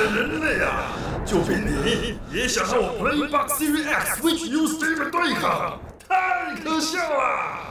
[0.00, 0.86] 的人类啊！
[1.26, 5.78] 就凭你也想和我 Playbox Series X Switch U Stream 对抗，
[6.08, 7.66] 太可笑了！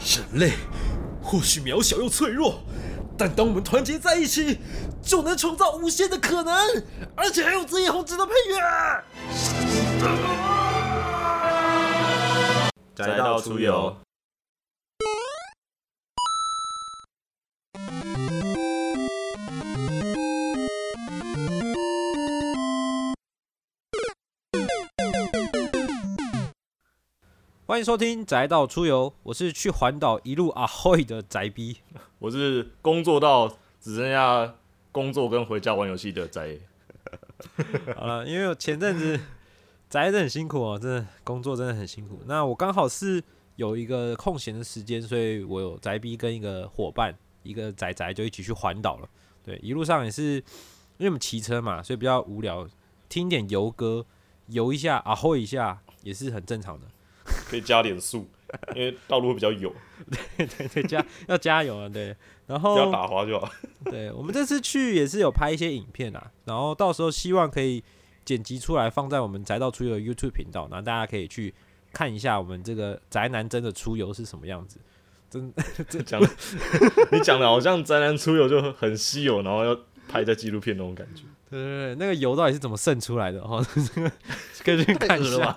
[0.00, 0.52] 人类
[1.22, 2.62] 或许渺小又脆弱，
[3.16, 4.58] 但当我们团结在一起，
[5.02, 6.54] 就能创造无限的可能，
[7.14, 8.58] 而且还有紫野红值的配乐。
[12.94, 13.96] 宅到出游，
[27.74, 31.78] 欢迎收听《宅到出游》，我是去环岛一路啊会的宅逼。
[32.20, 33.48] 我是工作到
[33.80, 34.54] 只剩下
[34.92, 36.56] 工作跟回家玩游戏的宅。
[37.98, 39.18] 好了，因为我前阵子
[39.90, 42.20] 宅的很辛苦哦，真的工作真的很辛苦。
[42.26, 43.20] 那我刚好是
[43.56, 49.08] 有一个空闲的时间，所以我有宅逼跟一个伙伴，一个宅宅就一起去环岛了。
[49.42, 52.68] 对，一路上也是因为我们骑车嘛，所以比较无聊，
[53.08, 54.06] 听点游歌，
[54.46, 56.86] 游一下啊会一下也是很正常的。
[57.24, 58.28] 可以加点速，
[58.74, 59.72] 因为道路会比较油，
[60.36, 62.14] 对对对，加要加油啊，对。
[62.46, 63.50] 然后不要打滑就好。
[63.90, 67.82] 对我们这次去也是有拍一些影片啊，然后到时候希望可以
[68.22, 71.54] 剪辑出来放在我们宅道出游的 YouTube 频道，然后大家可以去
[71.90, 74.78] 看一下我们这个宅男真的出游是什么样子。
[75.30, 75.50] 真
[75.88, 76.28] 这讲的，
[77.10, 79.74] 你讲的好像宅男出游就很稀有，然后要
[80.06, 81.22] 拍在纪录片那种感觉。
[81.54, 83.46] 对对对，那个油到底是怎么渗出来的？
[83.46, 83.62] 哈，
[84.64, 85.56] 可以去看一下。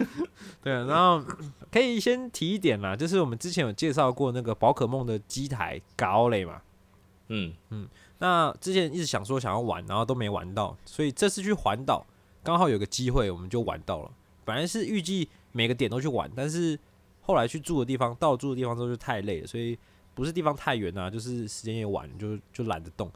[0.62, 1.24] 对，然后
[1.70, 6.60] 可以先提一点啦，就是我们之前有介绍过那个宝可梦的机台高雷嘛。
[7.28, 12.04] 嗯嗯，那之前一直想说想要玩，然后都没玩到，所以这次去环岛
[12.42, 14.10] 刚好有个机会，我们就玩到了。
[14.44, 16.78] 本来是预计每个点都去玩，但是
[17.20, 19.78] 后来去住的地方，到住的地方之后就太累了，所以
[20.12, 23.10] 不是地方太远啊，就是时间也晚，就就懒得动。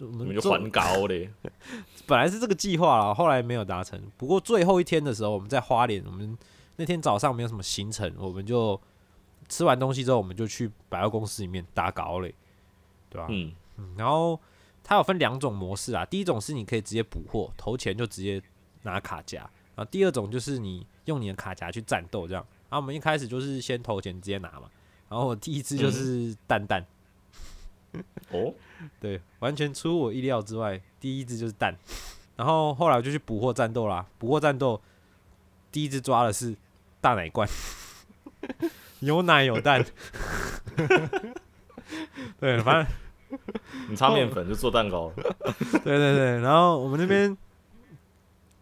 [0.00, 1.30] 我们就还高嘞，
[2.06, 4.00] 本来是这个计划啦，后来没有达成。
[4.16, 6.36] 不过最后一天的时候，我们在花莲，我们
[6.76, 8.80] 那天早上没有什么行程，我们就
[9.48, 12.34] 吃完东西之后，我们就去百货公司里面打高嘞，
[13.10, 13.26] 对吧？
[13.30, 13.94] 嗯嗯。
[13.96, 14.38] 然后
[14.84, 18.40] 它有分两种模式啊，第一种是你可以直接补货，投钱就直接
[18.82, 19.40] 拿卡夹；
[19.74, 22.46] 然后第二种就是你用你的卡夹去战斗这样。
[22.70, 24.70] 然后我们一开始就是先投钱直接拿嘛，
[25.08, 26.86] 然后我第一次就是蛋蛋。
[28.30, 28.52] 哦，
[29.00, 30.80] 对，完全出我意料之外。
[31.00, 31.74] 第一只就是蛋，
[32.36, 34.04] 然后后来我就去捕获战斗啦。
[34.18, 34.80] 捕获战斗，
[35.70, 36.54] 第一只抓的是
[37.00, 37.48] 大奶罐，
[39.00, 39.84] 有奶有蛋。
[42.40, 43.38] 对，反正
[43.88, 45.12] 你擦面粉就做蛋糕。
[45.14, 47.36] 对对对，然后我们那边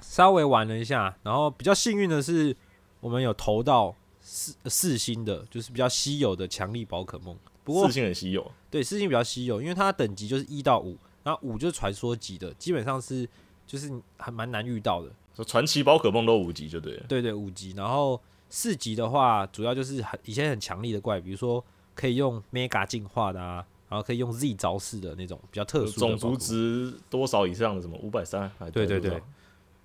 [0.00, 2.54] 稍微玩了一下，然后比较幸运的是，
[3.00, 7.36] 我们有投到四四星的，就是比较稀有的强力宝可梦。
[7.64, 13.26] 不过四星很稀有，对，四星比较稀有，因为它等级就是一到五，然后五就是传说级的，基本上是
[13.66, 15.10] 就是还蛮难遇到的。
[15.34, 17.04] 说传奇宝可梦都五级就对了。
[17.08, 18.20] 对对，五级，然后
[18.50, 25.98] 四级的话，主要就是很一些很强力的怪，比如说可以用 Mega 进化的啊，然后可以用 Z 招式的那种比较特殊。
[25.98, 28.52] 种族值多少以上的什么五百三？
[28.70, 29.22] 对对对，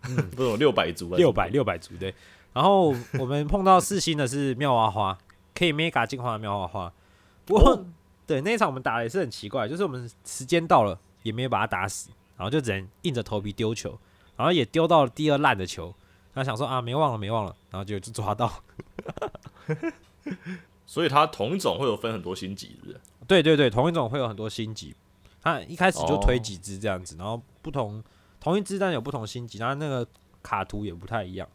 [0.03, 2.13] 嗯，不是六百族，六百六百族对。
[2.51, 5.17] 然后我们碰到四星的是妙蛙花，
[5.55, 6.91] 可以 Mega 进化的妙蛙花。
[7.45, 7.85] 不过，
[8.31, 13.99] 对那一场我们打的也是很奇怪，就是我们时间到了也没有把他打死，然后就只能硬着头皮丢球，
[14.37, 15.93] 然后也丢到了第二烂的球，
[16.33, 18.63] 然后想说啊没忘了没忘了，然后就就抓到。
[20.87, 22.99] 所以它同一种会有分很多星级的。
[23.27, 24.95] 对对对，同一种会有很多星级，
[25.41, 28.03] 它一开始就推几只这样子，然后不同
[28.39, 30.07] 同一只但有不同星级，然后那个
[30.41, 31.47] 卡图也不太一样，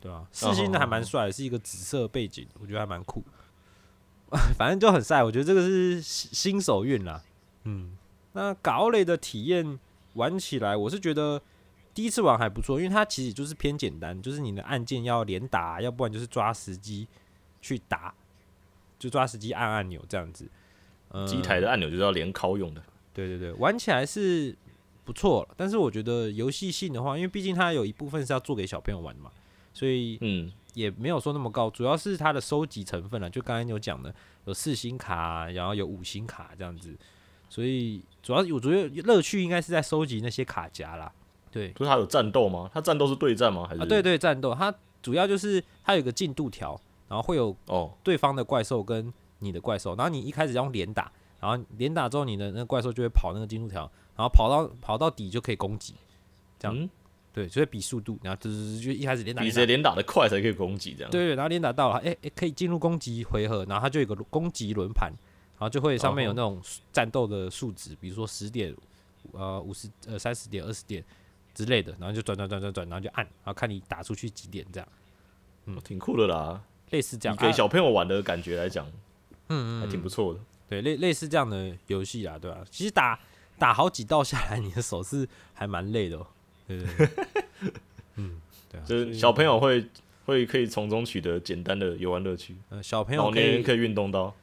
[0.00, 0.24] 对吧？
[0.30, 3.22] 四星的还蛮帅，是一个紫色背景，我觉得还蛮酷。
[4.56, 7.22] 反正就很晒，我觉得这个是新手运啦。
[7.64, 7.96] 嗯，
[8.32, 9.78] 那搞类的体验
[10.14, 11.40] 玩起来，我是觉得
[11.92, 17.06] 第一次玩还不错，因为它其实就是偏简单，就是你的按键要连打，要不然就是抓时机
[17.60, 18.14] 去打，
[18.98, 20.48] 就抓时机按按钮这样子。
[21.26, 22.82] 机台的按钮就是要连敲用的。
[23.12, 24.56] 对对对，玩起来是
[25.04, 29.30] 不错，但是我觉得游戏性的话，因为毕竟它有一部分是要做给小朋友玩嘛，
[29.74, 30.50] 所以嗯。
[30.74, 33.28] 也没有说那么高，主要是它的收集成分了。
[33.28, 34.14] 就刚才有讲的，
[34.46, 36.96] 有四星卡，然后有五星卡这样子，
[37.48, 41.12] 所以主要我觉得乐趣应该是在收集那些卡夹啦。
[41.50, 42.70] 对，就是它有战斗吗？
[42.72, 43.66] 它战斗是对战吗？
[43.68, 43.82] 还是？
[43.82, 44.54] 啊，对对，战斗。
[44.54, 53.82] 它主要就是它有个进度条，然后会有哦对方的怪兽跟你的怪兽，然后你一开始用连打，然后连打之后你的那个怪兽就会跑那个进度条，
[54.16, 55.94] 然后跑到跑到底就可以攻击，
[56.58, 56.88] 这样。
[57.32, 61.10] 对，所以比速度，然后就是就一开始连打，比谁连打的快才可以攻击这样。
[61.10, 65.10] 对对，然后连打到了，哎哎，可以进入攻击回合，然后它就有个攻击轮盘，
[65.58, 66.60] 然后就会上面有哦那种
[66.92, 68.74] 战斗的数值，比如说十点、
[69.32, 71.02] 呃五十、呃三十点、二十点
[71.54, 74.88] 之类的，然后就转转转转转，然后就按，然后看你打出去几点这样，
[75.64, 76.62] 嗯挺酷的啦。
[76.90, 77.34] 类似这样。
[77.34, 78.86] 给啊小朋友玩的感觉来讲，
[79.48, 80.40] 嗯还挺不错的。
[80.68, 83.18] 对，类类似这样的游戏啊，对吧、其实打
[83.58, 86.26] 打好几道下来，你的手是还蛮累的、哦。
[86.78, 87.72] 对对对，
[88.16, 88.40] 嗯，
[88.70, 89.86] 对，就是小朋友会
[90.24, 94.34] 会可以从中取得简单的游玩乐趣，呃小朋友可以可以运动到。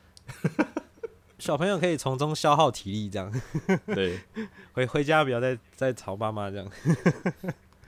[1.40, 3.42] 小朋友可以从中消耗体力，这样
[3.88, 4.20] 对，
[4.74, 6.68] 回回家不要再再吵爸妈这样。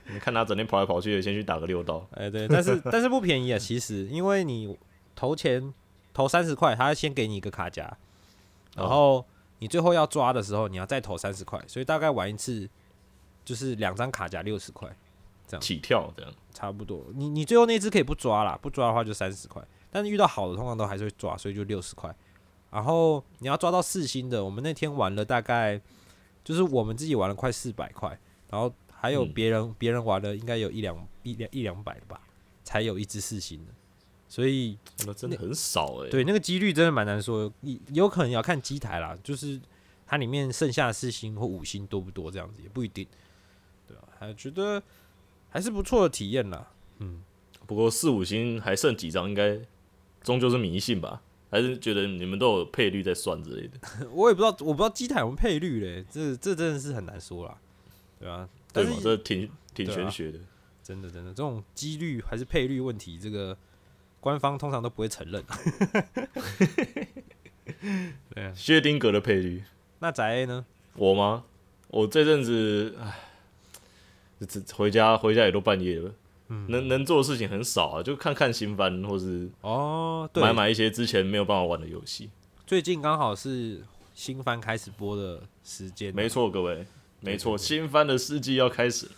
[0.06, 2.06] 你看他整天跑来跑去的，先去打个六刀。
[2.12, 4.74] 哎，对，但是但是不便宜啊，其实，因为你
[5.14, 5.72] 投钱
[6.14, 7.94] 投三十块，他先给你一个卡夹，
[8.74, 9.24] 然后
[9.58, 12.68] 你最后要抓的时候，你要再投三十块，所以大概玩一次
[13.44, 14.88] 就是两张卡夹六十块，
[15.46, 16.32] 这样起跳这样。
[16.52, 17.04] 差不多。
[17.14, 22.14] 你你最后那只可以不抓啦，不抓的话就三十块，但是遇到好的通常都还是会抓，所以就六十块。
[22.70, 25.80] 然后你要抓到四星的，我们那天玩了大概
[26.42, 28.18] 就是我们自己玩了快四百块，
[28.48, 32.20] 然后还有嗯别人别、人玩了应该有一两一两一两百的吧，
[32.64, 33.72] 才有一只四星的，
[34.28, 37.52] 所以那真的很少哎、对那个几率真的蛮难说
[37.88, 39.60] 有可能要看机台啦，就是
[40.06, 43.06] 它里面剩下的四星或五星多不多这样子也不一定，
[43.86, 44.82] 对啊，还觉得
[45.50, 46.68] 还是不错的体验啦。
[46.98, 47.22] 嗯
[47.66, 49.58] 不过四五星还剩几张，应该
[50.22, 51.22] 终究是迷信吧？
[51.50, 53.78] 还是觉得你们都有配率在算之类的？
[54.10, 57.56] 我也不知道，我不知道机台有没有配率嘞，这这真的是很难说啦，
[58.18, 58.96] 对啊、对嘛？
[59.02, 60.38] 这挺挺玄学的。
[60.82, 63.56] 真的真的这种几率还是配率问题，这个
[64.18, 65.42] 官方通常都不会承认。
[68.34, 69.62] 对啊，薛丁格的配率，
[70.00, 70.66] 那宅 A 呢？
[70.96, 71.44] 我吗？
[71.88, 73.18] 我这阵子，唉，
[74.74, 76.12] 回家回家也都半夜了，
[76.48, 82.30] 嗯能能做的事情很少啊，就看看新番，或是哦，对，买买一些之前没有办法玩的游戏。
[82.66, 83.82] 最近刚好是
[84.14, 86.86] 新番开始播的时间，没，错，各位，
[87.20, 89.12] 没错，新番的世纪要开始了，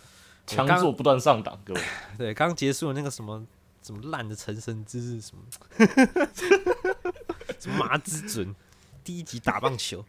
[0.45, 1.81] 强作不断上档，各位。
[2.17, 3.45] 对，刚结束了那个什么
[3.81, 5.43] 什么烂的成神之日什么，
[7.59, 8.53] 什么麻之准，
[9.03, 10.03] 第一集打棒球，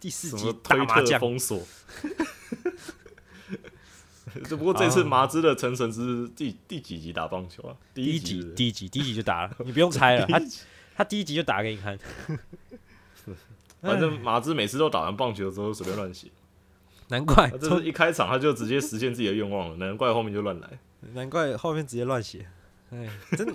[0.00, 1.60] 第四集打麻将，封锁。
[4.44, 7.76] 只不过这次啊麻之的成神之第第几集打棒球啊？
[7.94, 10.40] 第第一集第一集第一集就打了， 你不用猜了，他
[10.96, 11.98] 他第一集就打给你看。
[13.80, 16.28] 反正马之每次都打完棒球之后随便乱写，
[17.08, 20.78] 难怪他这是一开场他就直接实现自己的愿望了，难怪后面就乱来。
[21.12, 22.46] 难怪后面直接乱写，
[22.90, 23.52] 哎，真的，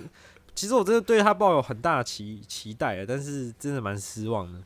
[0.54, 4.62] 其实我真的对他抱有很大的期期待啊，但是真的蛮失望的。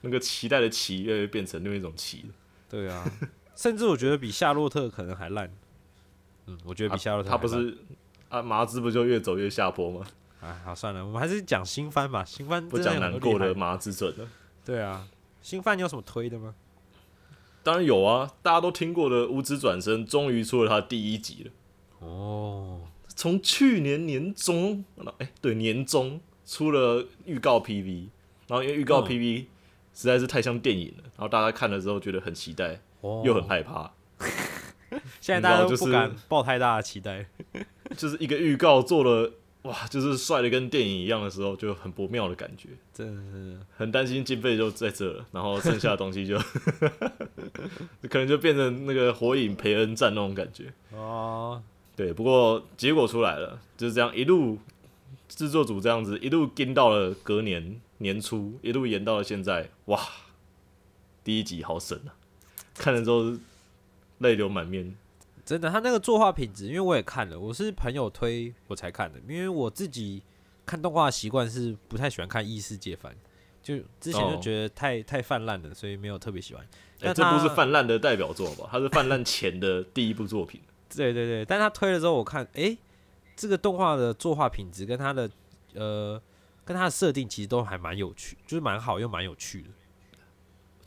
[0.00, 2.34] 那个期待的期越来越变成另一种期了。
[2.68, 3.08] 对啊，
[3.54, 5.50] 甚至我觉得比夏洛特可能还烂。
[6.46, 7.76] 嗯，我觉得比夏洛特他不是
[8.28, 10.06] 啊，麻子不就越走越下坡吗？
[10.40, 12.24] 哎，好算了，我们还是讲新番吧。
[12.24, 14.28] 新番不讲难过的麻子准了。
[14.64, 15.08] 对啊，
[15.40, 16.54] 新番你有什么推的吗？
[17.62, 22.06] 当然有啊，大家都听过的《无职转身》终于出了他第一集了。
[22.06, 24.84] 哦，从去年年中，
[25.18, 28.08] 哎、对，年中出了预告 PV，
[28.46, 29.46] 然后因为预告嗯 PV
[29.94, 33.92] 实在是太像电影了，然后大家看了之后觉得很期待，哦又很害怕，
[35.20, 37.26] 现在大家都不敢抱太大的期待。
[37.96, 39.30] 就是一个预告做了
[39.62, 46.38] 哇，就是帅的跟电影一样的时候，就很不妙的感觉，真的是，很担心经费就在这了，然后剩下的东西就
[48.08, 50.72] 可能就变成那个火影培恩战那种感觉。
[50.92, 51.62] 哦，
[51.94, 54.58] 对，不过结果出来了，就是这样一路
[55.28, 60.00] 制作组这样子一路跟到了隔年年初，一路延到了现在，哇，
[61.22, 62.16] 第一集好神啊！
[62.74, 63.32] 看了之后
[64.18, 64.94] 泪流满面。
[65.44, 70.22] 真的，他那个作画品质，因为我也看了，我是朋友推我才看的，因为我自己
[70.64, 73.14] 看动画的习惯是不太喜欢看异世界番，
[73.62, 76.64] 就之前就哦觉得太、太泛滥了，所以没有特别喜欢。
[76.64, 76.68] 哎、
[77.00, 78.66] 但他这不是泛滥的代表作吧？
[78.70, 80.60] 它是泛滥前的第一部作品。
[80.96, 82.78] 对对对，但他推了之后，我看，诶，
[83.36, 85.30] 这个动画的作画品质跟他的
[85.74, 86.18] 呃
[86.64, 89.68] 跟他的设定其实都还蛮有趣，就是蛮好又蛮有趣的。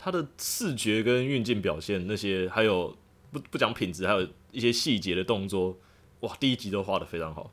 [0.08, 2.96] 它的视觉跟运镜表现那些，还有
[3.30, 5.78] 不不讲品质，还有一些细节的动作，
[6.22, 7.52] 哇，第一集都画的非常好，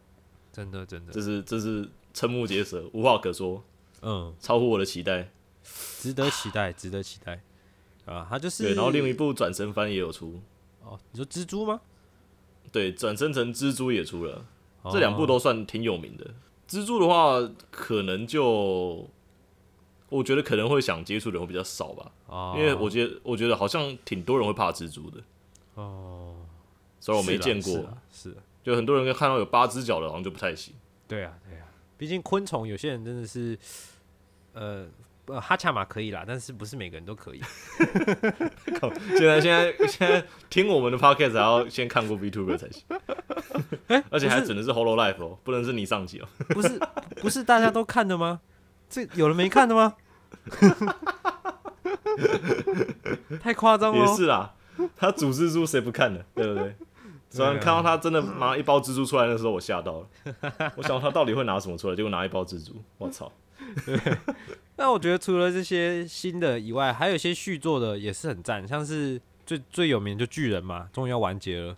[0.52, 3.60] 真的真的，这是这是瞠目结舌，无话可说，
[4.02, 5.28] 嗯，超乎我的期待。
[5.98, 7.40] 值得期待，值得期待
[8.04, 8.24] 啊！
[8.30, 10.40] 他就是对，然后另一部转身番也有出，
[10.84, 11.80] 哦，你说蜘蛛吗？
[12.70, 14.46] 对，转身成蜘蛛也出了，
[14.82, 16.32] 哦这两部都算挺有名的。
[16.68, 19.10] 蜘蛛的话，可能就
[20.14, 25.20] 我觉得可能会想接触的人会比较少吧，哦，因为我觉得我觉得好像挺多人会怕蜘蛛的，
[25.74, 26.36] 哦，
[27.00, 30.72] 虽然我没见过，是就很多人看到有八只脚的，好像就不太行。
[31.08, 31.66] 对啊，对啊，
[31.98, 33.58] 毕竟昆虫有些人真的是，
[34.52, 34.86] 呃，
[35.26, 37.42] 呃哈恰玛可以啦，但是不是每个人都可以。
[39.18, 42.84] 现在现在现在听我们的 podcast 还要先看过 VTuber 才行，
[44.10, 46.28] 而且还只能是 Holo Life 哦，不能是你上集哦。
[46.48, 46.80] 不是
[47.16, 48.40] 不是大家都看的吗？
[48.88, 49.94] 这有人没看的吗？
[53.40, 54.14] 太夸张了也哦。
[54.16, 54.54] 是啦，
[54.96, 56.20] 他煮蜘蛛谁不看呢？
[56.34, 56.74] 对不对？
[57.30, 60.06] 虽然看到他真的拿一包蜘蛛出来的时候，我吓到了。
[60.76, 63.30] 我想他到底会拿什么出来，结果拿一包蜘蛛，我操！
[64.76, 71.76] 那我觉得除了这些新的以外，还有一些续作的也是很赞，像是最最有名就巨人嘛，终于要完结了。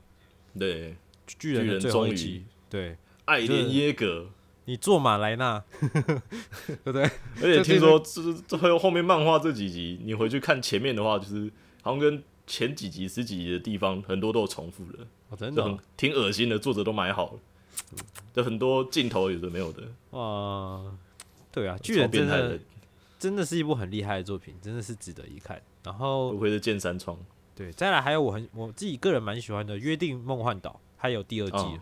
[0.59, 0.95] 对，
[1.27, 4.27] 巨人的最后一终于集，对爱恋耶格，
[4.67, 7.03] 你坐马来纳， 对不对？
[7.43, 11.51] 而且听说这这后后面漫画这几集，你回去看前面的话，就是
[11.83, 14.99] 好像跟前几集、十几集的地方很多都有重复的，
[15.31, 15.63] 哦，真的？
[15.63, 17.41] 哦挺恶心的，作者都买好了，
[18.35, 20.83] 就很多镜头有的没有的，哇，
[21.51, 22.61] 对啊，巨人真的变态的，
[23.19, 25.61] 真的是一部很厉害的作品，真的是值得一看。
[25.85, 27.17] 然后不愧是剑三创。
[27.55, 31.81] 对，再来还有我很我自己个人蛮喜欢的《约定梦幻岛》，还有第二季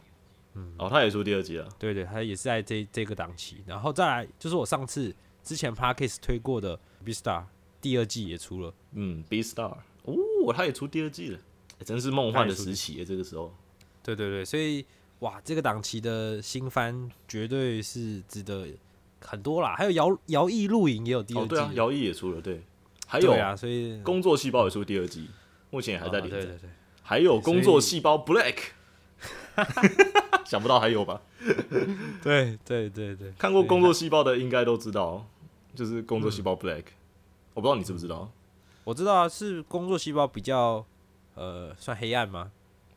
[0.55, 0.63] 了。
[0.79, 3.63] 哦，他也出第二季了，对对，他也是在这这个档期。
[3.67, 7.41] 然后再来就是我上次之前 Parkes 推过的《B Star》
[7.81, 8.73] 第二季也出了。
[8.93, 11.39] 嗯，B Star，哦，他也出第二季了，
[11.79, 13.55] 欸真是梦幻的时期耶，这个时候。
[14.03, 14.85] 对对对，所以
[15.21, 18.67] 哇，这个档期的新番绝对是值得
[19.21, 19.75] 很多啦。
[19.77, 22.63] 还有摇摇曳露营也有第二哦，季啊，摇曳也出了，对，
[23.07, 25.29] 还有啊，所以工作细胞也出第二季，
[25.71, 26.71] 目前也还在啊连载，对对对，
[27.03, 28.57] 还有工作细胞 Black，
[30.45, 31.21] 想不到还有吧？
[32.23, 35.27] 对对对对，看过工作细胞的应该都知道，
[35.75, 36.85] 就是工作细胞 Black，
[37.55, 38.31] 我不知道你知不知道，
[38.85, 40.85] 我知道啊，是工作细胞比较
[41.35, 42.51] 呃算黑暗吗？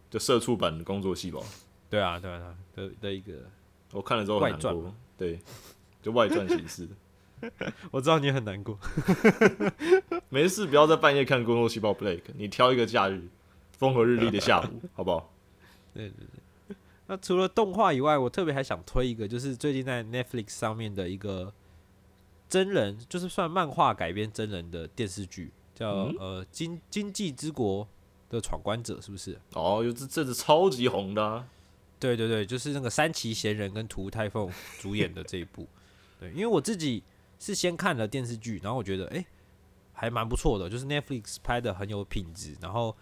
[0.09, 1.43] 就社畜版的工作细胞，
[1.89, 2.37] 对啊对啊
[2.75, 3.33] 对啊的的一个，
[3.91, 5.39] 我看了之后很难过对，
[6.01, 6.87] 就外传形式。
[7.91, 8.79] 我知道你很难过。
[10.29, 13.27] 没事，不要在半夜看工作细胞 Black，你挑一个假日，
[13.77, 15.31] 风和日丽的下午，好不好？
[17.07, 21.53] 那除了动画以外，我特别还想推一个，就是最近在 Netflix 上面的一个
[22.49, 27.87] 真人，就是算漫画改编真人的电视剧，叫、嗯呃《经经济之国
[28.29, 29.39] 的闯关者》，是不是？
[29.53, 31.47] 哦，有这这是超级红的、啊，
[31.97, 35.65] 对对对，就是那个三崎贤人跟涂太凤主演的这一部。
[36.19, 37.03] 对，因为我自己
[37.39, 39.25] 是先看了电视剧，然后我觉得诶
[39.93, 42.95] 还蛮不错的，就是 Netflix 拍的很有品质，然后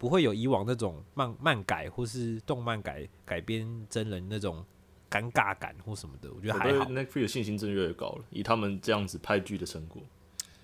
[0.00, 4.64] 不会有以往那种漫漫改或是动漫改改编真人那种
[5.10, 6.86] 尴尬感或什么的，我觉得还好。
[6.86, 10.00] Netflix 的信心真的越来越高了，以他们这样子拍剧的成果。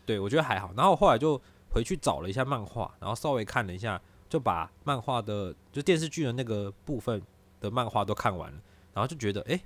[0.07, 0.73] 对，我觉得还好。
[0.75, 1.39] 然后我后来就
[1.69, 7.21] 回去找了一下漫画，然后稍微看了一下，就把漫画的就电视剧的那个部分
[7.61, 8.59] 的漫画都看完了，
[8.95, 9.61] 然后就觉得诶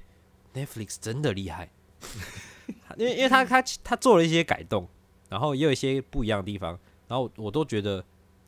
[0.55, 1.71] n e t f l i x 真的厉害，
[2.99, 4.89] 因为因为他他他做了一些改动，
[5.29, 8.05] 然后也有一些不一样的地方，然后我都觉得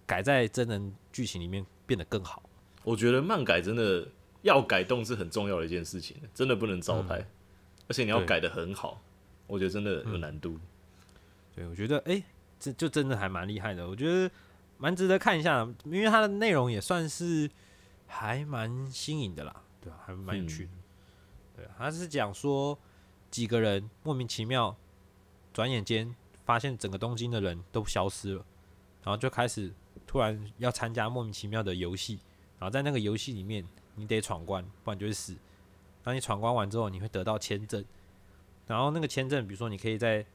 [0.07, 2.43] 改在真人剧情里面变得更好。
[2.85, 4.07] 我觉得漫改真的
[4.43, 7.25] 要改动是很重要的一件事情，真的不能招牌，
[7.89, 9.01] 而且你要改的很好，
[9.47, 10.59] 我觉得真的有难度。
[11.55, 12.25] 对，我觉得诶，
[12.59, 14.31] 这就真的还蛮厉害的，我觉得
[14.79, 17.49] 蛮值得看一下，因为它的内容也算是
[18.07, 20.71] 还蛮新颖的啦，对吧、还蛮有趣的。
[21.55, 22.77] 对啊，他是讲说
[23.31, 24.75] 几个人莫名其妙，
[25.53, 26.13] 转眼间
[26.45, 28.45] 发现整个东京的人都消失了，
[29.05, 29.73] 然后就开始
[30.13, 32.19] 突然要参加莫名其妙的游戏，
[32.59, 35.35] 然后在那个游戏里面你得闯关，不然就会死。
[36.03, 37.83] 当你闯关完之后，你会得到签证，
[38.67, 40.27] 然后那个签证，比如说你可以在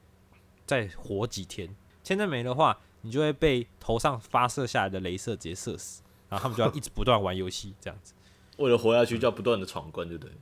[0.66, 8.14] 再活几天，签证没的话，你就会被头上发射下来的镭射直接射死，然后他们就要一直不断玩游戏这样子。
[8.56, 10.36] 为了活下去，就要不断的闯关，就对了。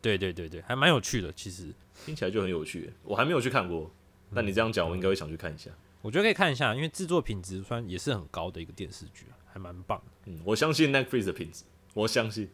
[0.00, 1.30] 对对对对，还蛮有趣的。
[1.34, 1.70] 其实
[2.06, 2.90] 听起来就很有趣。
[3.02, 3.90] 我还没有去看过，
[4.34, 5.70] 但你这样讲，我应该会想去看一下。
[6.02, 10.32] 我觉得可以看一下，因为制作品质算也是很高的一个电视剧啊，还蛮棒的。
[10.32, 11.64] 嗯，我相信 Netflix 的品质，
[11.94, 12.48] 我相信。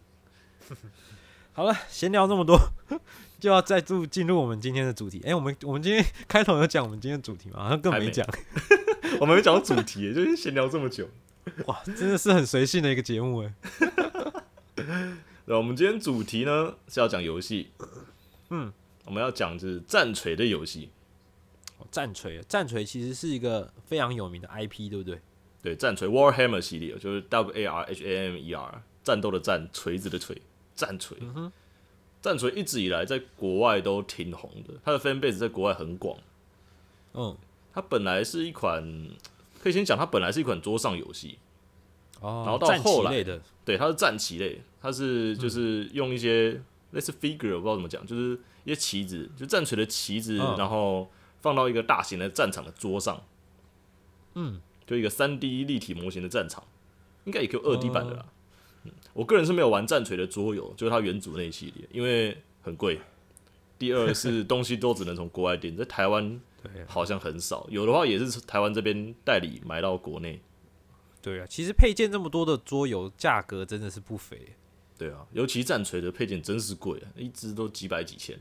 [1.52, 2.58] 好了，闲聊这么多，
[3.40, 5.22] 就要再度进入我们今天的主题。
[5.24, 7.62] 哎、我们我们今天开头有讲我们今天的主题吗？
[7.62, 8.26] 好像更没讲。
[9.20, 11.08] 我们没讲到主题，就是闲聊这么久。
[11.66, 13.54] 哇，真的是很随性的一个节目哎。
[15.46, 17.70] 那我们今天主题呢是要讲游戏，
[18.50, 18.72] 嗯，
[19.04, 20.90] 我们要讲就是战锤的游戏。
[21.86, 25.20] 哦战锤，战锤其实是一个非常有名的 IP，对不对？
[25.62, 30.40] 对，战锤 Warhammer 系列就是 W A R H A M E R，战斗的战，锤子的锤，
[30.74, 31.16] 战锤。
[32.22, 36.18] 战锤一直以来在国外都挺红的，它的 fan base 在国外很广。
[37.14, 37.36] 嗯，
[37.72, 38.82] 它本来是一款，
[39.62, 41.38] 可以先讲，它本来是一款桌上游戏，
[42.20, 51.08] 哦，然后到后来的，对，它是战棋类，它是就是用一些类似 figure，我不知道怎么讲，就是一些棋子，就战锤的棋子，嗯然后
[51.46, 53.22] 放到一个大型的战场的桌上，
[54.34, 56.64] 嗯，就一个三 D 立体模型的战场，
[57.22, 58.26] 应该也可以有二 D 版的啦。
[58.82, 62.98] 嗯，我个人是没有玩战锤的桌游，就是它原主那一系列，因为很贵。
[63.78, 66.40] 第二是东西都只能从国外订，在台湾
[66.88, 70.40] 好像很少，有的话也是台湾这边代理买到国内。
[71.22, 74.36] 对啊，其实配件这么多的桌游，价格真的是不菲。
[74.98, 78.36] 对啊，尤其战锤的配件真是贵啊，一只都几百几千，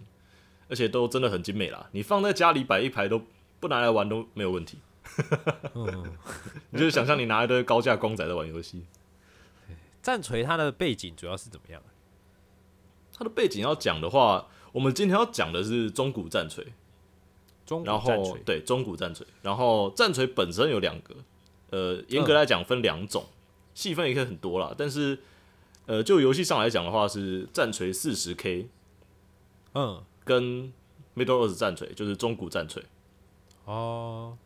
[0.69, 1.89] 而且都真的很精美啦。
[1.91, 3.21] 你放在家里摆一排都
[3.59, 4.79] 不拿来玩都没有问题。
[5.73, 6.11] 嗯，
[6.71, 8.83] 你就想象你拿一堆高价公仔在玩游戏，
[10.01, 11.81] 战锤它的背景主要是怎么样？
[13.17, 16.73] 它的背景要讲的话，我们今天要讲的是中古战锤，
[17.65, 18.31] 中古然战锤。
[18.33, 21.15] 后对中古战锤，然后战锤本身有两个，
[21.69, 23.25] 呃，严格来讲分两种，
[23.73, 25.19] 细分也可以很多啦，但是
[25.85, 28.67] 呃，就游戏上来讲的话是战锤四十 K
[29.75, 30.73] 嗯，跟
[31.15, 32.83] Middle Earth 战锤，就是中古战锤。
[33.63, 34.37] 哦，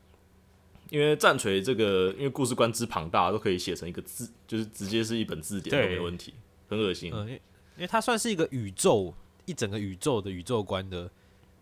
[0.92, 6.36] 因为战锤这个，因为故事观之庞大，都可以写成一个字，就是直接是一本字典都没问题，
[6.68, 7.12] 很恶心。
[7.14, 7.42] 嗯，因为
[7.78, 9.14] 因为它算是一个宇宙，
[9.46, 11.10] 一整个宇宙的宇宙观的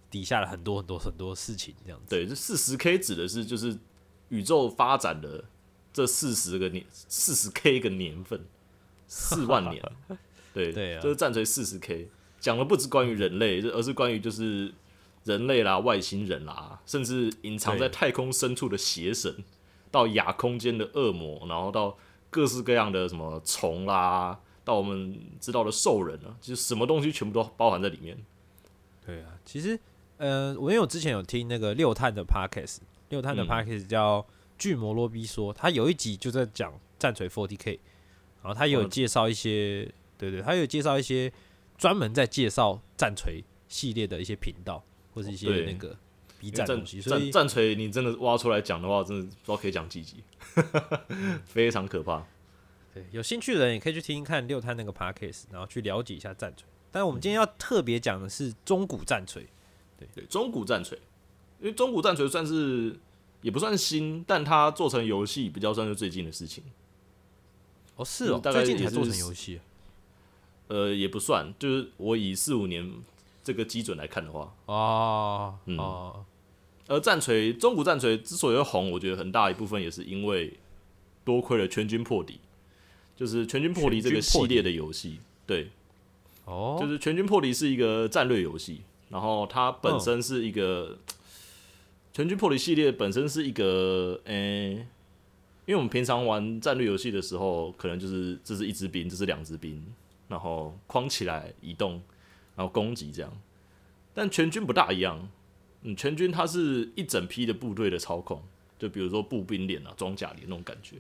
[0.10, 2.06] 底下的很多很多很多事情这样子。
[2.10, 3.78] 对，这四十 K 指的是就是
[4.30, 5.46] 宇宙发展的
[5.94, 8.46] 这四十个年，四十 K 个年份，
[9.08, 9.84] 四万年。
[10.54, 12.10] 对对啊这是战锤四十 K，
[12.48, 14.74] 讲的不止关于人类，而是关于就是
[15.26, 19.44] 人类啦、外星人啦，甚至隐藏在太空深处的邪神，
[19.92, 21.98] 到亚空间的恶魔，然后到
[22.30, 28.18] 各式各样的什么虫啦，到我们知道的兽人啊，就是什么东西全部都包含在里面。
[29.06, 29.78] 对啊，其实
[30.16, 32.78] 呃，我因为我之前有听那个六探的 podcast，
[33.10, 33.46] 六探的嗯。
[33.46, 34.26] podcast 叫
[34.58, 37.78] 巨魔罗比说，他有一集就在讲战锤 Forty K，
[38.42, 41.30] 然后他有哦介绍一些，对对，他有介绍一些
[41.78, 45.96] 专门在介绍战锤系列的一些频道或是一些那个
[46.40, 50.24] B 站东西，所以战战锤，你真的挖出来讲的话，真的不知道可以讲几集，
[51.46, 52.26] 非常可怕。
[52.94, 56.66] 对有兴趣的人也可以去听听看六探那个 podcast，然后去了解一下战锤。
[56.92, 59.46] 但是我们今天要特别讲的是中古战锤，
[59.98, 60.98] 对对，中古战锤，
[61.60, 62.98] 因为中古战锤算是
[63.42, 66.64] 也不算新，但它做成游戏比较算是最近的事情。
[67.96, 69.60] 哦是哦最近才做成游戏，
[70.68, 72.92] 呃，也不算，就是我以四五年
[73.44, 75.78] 这个基准来看的话，哦嗯。
[75.78, 76.26] 哦，
[76.88, 80.54] 而战锤中古战锤之所以会红，我觉得很大一部分也是因为
[81.26, 82.40] 多亏了全军破敌，
[83.16, 85.70] 就是全军破敌这个系列的游戏，对，
[86.46, 90.98] 哦，就是全军破敌是一个战略游戏，然后它嗯本身是一个、
[92.14, 94.72] 全军破敌系列本身是一个，诶、
[95.66, 99.86] 因为我们平常玩战略游戏的时候，可能就是这是一支兵，这是两支兵，
[100.28, 102.02] 然后框起来移动，
[102.56, 103.32] 然后攻击这样。
[104.14, 105.30] 但全军不大一样，
[105.84, 108.42] 嗯，全军它是一整批的部队的操控，
[108.80, 110.98] 就比如说步兵连啊、装甲连那种感觉，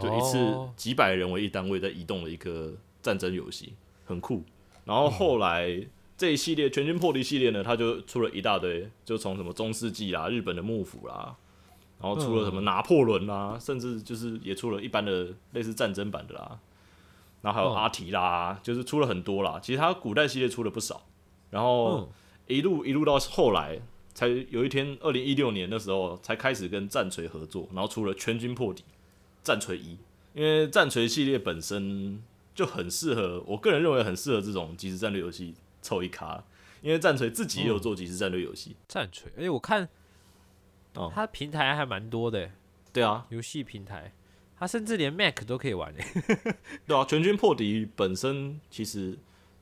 [0.00, 3.72] 就一次哦几百人为一单位在移动的一个战争游戏，
[4.04, 4.44] 很酷。
[4.84, 11.36] 然后后来这一系列全军破敌系列呢，它就出了一大堆，就从什么中世纪啦、日本的幕府啦，
[12.00, 16.58] 然后出了什么拿破仑啦，甚至就是也出了一般的类似战争版的啦，
[17.42, 19.58] 然后还有嗯阿提啦，就是出了很多啦。
[19.62, 21.06] 其实它古代系列出了不少，
[21.50, 22.08] 然后嗯
[22.46, 23.80] 一路一路到后来。
[24.14, 28.82] 才有一天，二零一六年的时候才开始跟战锤合作，然后出了全军破敌
[29.44, 29.96] 战锤一，
[30.34, 32.20] 因为战锤系列本身
[32.52, 36.42] 就很适合，我个人认为很适合这种即时战略游戏凑一咖，
[36.82, 38.74] 因为战锤自己也有做即时战略游戏。
[38.88, 39.88] 战锤，而且我看
[40.94, 42.50] 哦它平台还蛮多的，
[42.92, 44.12] 对啊，游戏平台，
[44.58, 46.04] 它甚至连 Mac 都可以玩诶。
[46.86, 49.16] 对啊，全军破敌本身其实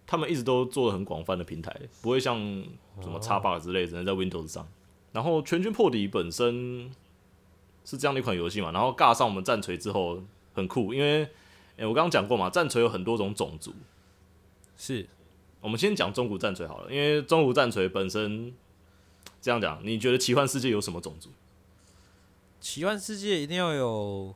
[0.07, 2.39] 他们一直都做的很广泛的平台，不会像
[3.03, 4.67] 什么 Xbox 之类只能在 Windows 上。
[5.13, 6.91] 然后全军破敌本身
[7.85, 10.23] 是这样的一款游戏嘛，然后尬上我们战锤之后
[10.55, 11.29] 很酷，因为
[11.77, 13.73] 诶、我刚刚讲过嘛，战锤有很多种种族，
[14.77, 15.07] 是
[15.61, 18.53] 我们先讲中古战锤好了，因为中古战锤本身
[19.41, 21.31] 这样讲，你觉得奇幻世界有什么种族？
[22.61, 24.35] 奇幻世界一定要有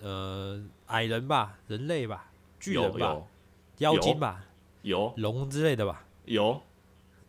[0.00, 2.30] 呃矮人吧，人类吧，
[2.60, 3.16] 巨人吧，
[3.78, 4.44] 妖精吧，
[4.82, 6.60] 有龙之类的吧，有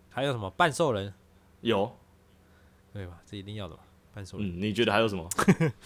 [0.10, 1.13] 还有什么半兽人，
[1.62, 1.95] 有，
[2.93, 3.19] 对吧？
[3.25, 3.82] 这一定要的吧，
[4.13, 4.47] 半兽人。
[4.47, 5.27] 嗯，你觉得还有什么？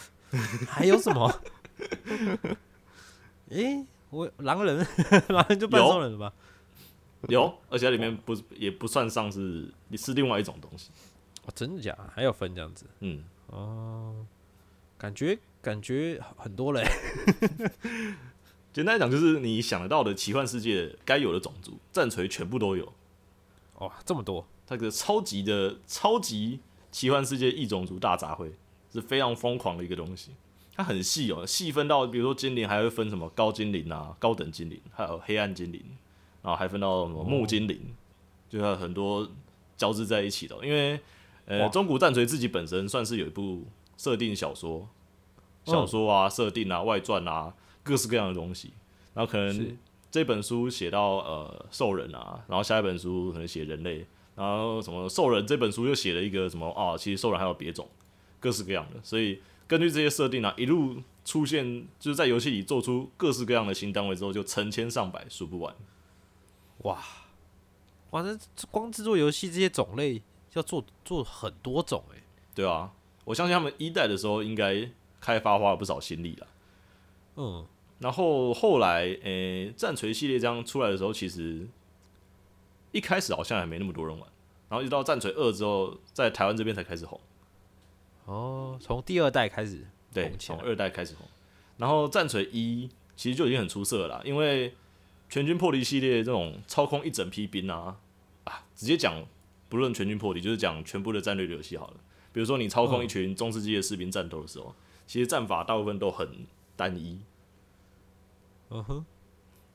[0.67, 1.31] 还有什么？
[3.49, 4.85] 诶、我狼人，
[5.29, 6.33] 狼人就半兽人了吧？
[7.29, 10.89] 有，而且它里面不也不算上是是另外一种东西。
[11.45, 12.09] 哦，真的假的？
[12.13, 12.85] 还有分这样子？
[12.99, 14.25] 嗯，哦，
[14.97, 16.85] 感觉感觉很多嘞。
[18.73, 22.91] 简单来讲，就是你想得到的奇幻世界该有的种族，战锤全部都有。
[23.79, 24.45] 哇，这么多！
[24.67, 26.59] 它个超级的超级
[26.91, 28.51] 奇幻世界异种族大杂烩，
[28.91, 30.31] 是非常疯狂的一个东西。
[30.75, 35.81] 它很细哦，细分到比如说精灵还会分什么高精灵啊、高等精灵，还有黑暗精灵，
[36.41, 37.79] 然后还分到什么木精灵，
[38.49, 39.29] 就有很多
[39.77, 40.55] 交织在一起的。
[40.65, 40.99] 因为
[41.45, 44.89] 呃，中古战锤自己本身算是有一部设定小说，
[45.65, 48.71] 小说啊、设定啊、外传啊，各式各样的东西。
[49.13, 49.77] 然后可能
[50.09, 57.87] 这本书写到呃兽人啊，然后下一本书可能写人类，然后什么兽人这本书又写了一个什么啊，其实兽人还有别种，
[58.39, 58.99] 各式各样的。
[59.03, 65.73] 所以根据这些设定啊，一路出现就是在游戏里做出各式各样的新单位之后，就成千上百，数不完。
[66.79, 66.99] 哇，
[68.09, 70.21] 哇，那这光制作游戏这些种类
[70.53, 72.21] 要做做很多种哎、
[72.53, 72.91] 对啊，
[73.25, 74.89] 我相信他们一代的时候应该
[75.23, 76.47] 开发花了不少心力了。
[77.37, 77.65] 嗯，
[77.99, 81.65] 然后后来，诶、战锤系列这样出来的时候，其实
[82.91, 84.29] 一开始好像还没那么多人玩，
[84.67, 87.17] 然后一直到战锤二之后，在台湾这边才开始红。
[88.25, 91.25] 哦，从第二代开始，对，从二代开始红。
[91.77, 94.75] 然后战锤一其实就已经很出色了啦，因为
[95.29, 97.97] 全军破敌系列这种操控一整批兵啊
[98.43, 99.25] 啊，直接讲
[99.69, 101.95] 不论全军破敌，就是讲全部的战略游戏好了。
[102.31, 104.75] 比如说你操控一群中世纪的士兵战斗的时候，
[105.05, 107.19] 其实战法大部分都很单一。
[108.69, 109.05] 嗯哼，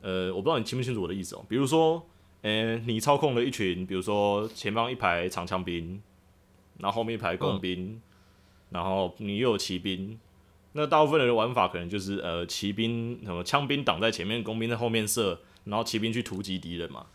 [0.01, 1.45] 呃，我不知道你清不清楚我的意思哦。
[1.49, 2.05] 比如说，
[2.43, 6.03] 呃，你操控了一群，比如说前方一排长枪兵，
[6.79, 8.01] 然后后面一排工兵，
[8.71, 10.19] 然后你又有骑兵，
[10.73, 17.07] 那大部分人的玩法可能就是呃，骑兵什么枪兵挡在前面，工兵在后面射，然后骑兵去突击敌人嘛。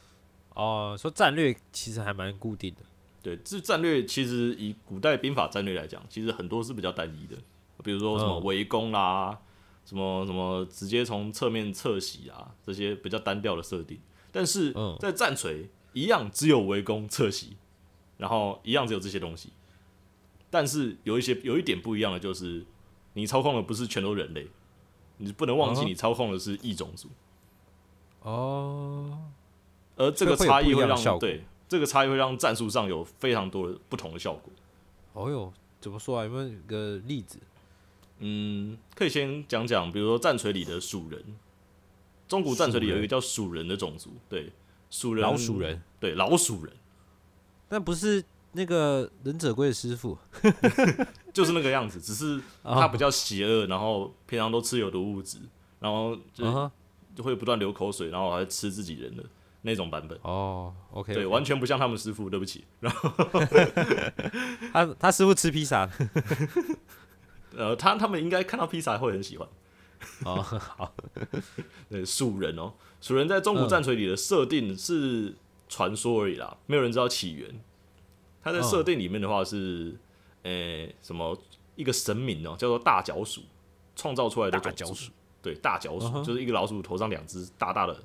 [0.54, 2.82] 哦，说战略其实还蛮固定的，
[3.22, 7.36] 对，这战略其实以古代兵法战略来讲，其实很多是比较单一的，
[7.82, 9.40] 比如说什么嗯围攻啦，
[9.86, 14.00] 什么什么直接从侧面侧袭啊，这些比较单调的设定。
[14.32, 17.58] 但是嗯在战锤一样只有围攻侧袭，
[18.18, 19.52] 然后一样只有这些东西。
[20.50, 22.66] 但是有一些有一点不一样的就是，
[23.14, 24.48] 你操控的不是全都人类，
[25.18, 27.10] 你不能忘记你操控的是异种族。
[28.22, 29.32] 哦，
[29.96, 34.54] 而这个差异会让对这个差异会让战术上有非常多的不同的效果。
[35.14, 36.24] 哦哟，怎么说啊？
[36.24, 37.40] 有没有个例子？
[38.26, 41.22] 嗯，可以先讲讲，比如说战锤里的鼠人，
[42.28, 44.54] 中古战锤里有一个叫鼠人的种族，对，
[44.90, 46.74] 鼠人老鼠人，对，老鼠人。
[47.68, 50.18] 但不是那个忍者龟的师傅。
[51.34, 55.40] 就是那个样子，只是哦他比较邪恶，然后平常都吃有毒物质，
[55.80, 56.72] 然后就
[57.16, 59.24] 就会不断流口水，然后还吃自己人的
[59.64, 60.18] 那种版本。
[60.22, 62.64] 哦，OK，对，完全不像他们师傅，对不起。
[62.80, 63.10] 然后
[64.72, 65.90] 他他师傅吃披萨
[67.56, 69.48] 呃，他他们应该看到披萨会很喜欢。
[70.26, 70.94] 哦，好，
[71.90, 75.34] 对，鼠人哦，鼠人在中古嗯战锤里的设定是
[75.70, 77.62] 传说而已啦，没有人知道起源。
[78.44, 79.96] 他在嗯设定里面的话是，
[80.44, 81.38] 诶、什么
[81.76, 83.42] 一个神明哦，叫做大脚鼠
[83.96, 85.12] 创造出来的大角鼠，
[85.42, 87.98] 对，大脚鼠、就是一个老鼠头上两只大大的，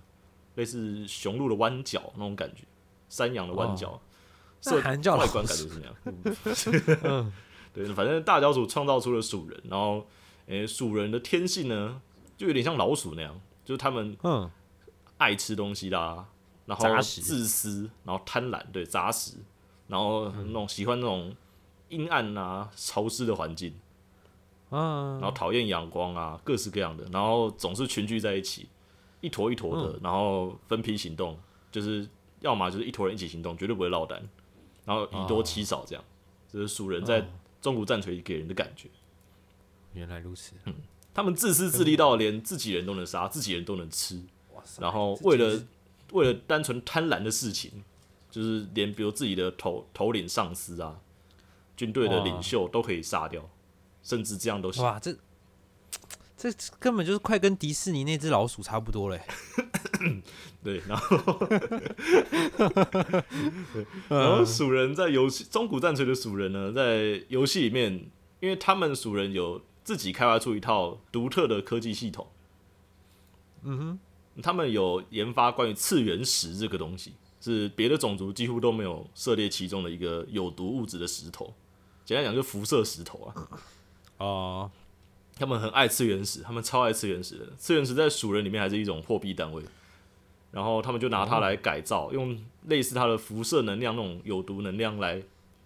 [0.55, 2.63] 类似雄鹿的弯角那种感觉，
[3.09, 4.01] 山羊的弯角，哦。
[4.61, 7.33] 设那还叫老外观感觉是那样。
[7.83, 10.07] 嗯对，反正大角鼠创造出了鼠人，然后，
[10.47, 12.01] 诶、鼠人的天性呢，
[12.37, 14.51] 就有点像老鼠那样，就是他们嗯，
[15.19, 16.27] 爱吃东西啦，
[16.67, 19.37] 然后自私，然后贪婪，对杂食，
[19.87, 21.35] 然后那种喜欢那种
[21.89, 23.75] 阴暗啊、潮湿的环境，
[24.71, 28.69] 嗯，然后讨厌阳光啊，各式各样的，然后总是群聚在一起，
[29.21, 31.39] 一坨一坨的，嗯然后分批行动，
[31.71, 32.09] 就是
[32.41, 34.23] 要么就是一坨人一起行动，绝对不会落单，
[34.85, 36.05] 然后以多欺少这样，
[36.53, 37.27] 就是鼠人在
[37.69, 38.89] 中国战锤给人的感觉。
[39.93, 40.75] 原来如此，嗯
[41.13, 44.23] 他们自私自利到连自己人都能杀，自己人都能吃，
[44.55, 45.61] 哇塞然后为了
[46.13, 47.85] 为了单纯贪婪的事情，
[48.31, 51.01] 就是连比如自己的头头领上司啊，
[51.77, 53.51] 军队的领袖都可以杀掉，
[54.03, 54.83] 甚至这样都行。
[54.85, 55.15] 哇，这
[56.39, 59.21] 这这根本就是快跟迪士尼那只老鼠差不多嘞。
[60.63, 61.39] 对，然后
[64.09, 67.93] 然后鼠人在游戏中古战锤的鼠人呢，在游戏里面，
[68.39, 72.29] 因为他们鼠人有自己开发出一套独特的科技系统，
[73.65, 73.99] 嗯哼，
[74.43, 81.53] 他们有研发关于次元石这个东西，是别的种族几乎都没有涉猎其中的一个有毒物质的石头。
[82.05, 83.35] 简单讲，就辐射石头啊。
[84.19, 84.71] 哦，
[85.39, 87.47] 他们很爱吃原石，他们超爱吃原石的。
[87.59, 89.63] 吃原石在鼠人里面还是一种货币单位，
[90.51, 95.23] 然后他们就拿它来改造，用类似它的辐射能量那种有毒能量来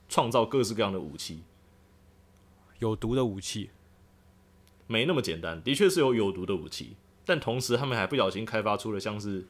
[0.09, 1.43] 创造各式各样的武器。
[2.81, 3.71] 有毒的武器，
[4.87, 9.47] 没那么简单，的确是有有毒的武器，但同时他们还不小心开发出了像是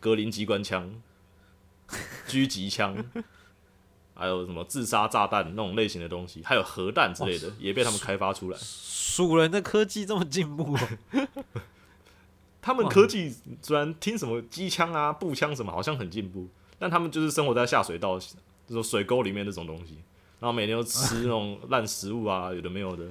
[0.00, 1.02] 格林机关枪、
[2.26, 3.04] 狙击枪，
[4.16, 8.58] 还有什么自杀炸弹那种类型的东西，还有核弹之类的，也被他们开发出来。
[8.58, 11.54] 蜀人的科技这么进步哦，
[12.60, 16.48] 他们科技虽然听什么机枪啊、步枪什么好像很进步，
[16.78, 18.18] 但他们就是生活在下水道、
[18.66, 19.94] 这种水沟里面那种东西，
[20.40, 23.04] 然后每天都吃那种 烂食物啊，有的没有的，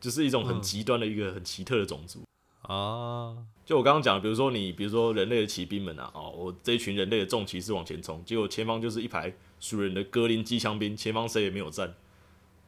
[0.00, 2.22] 就是一种很极端的一个很奇特的种族。
[2.62, 11.92] 啊，就我刚刚讲的，比如说你，比如说人类的骑兵们啊，哦，我这一群人类的重骑士往前冲，结果前方就是一排蜀人的格林机枪兵，前方谁也没有站，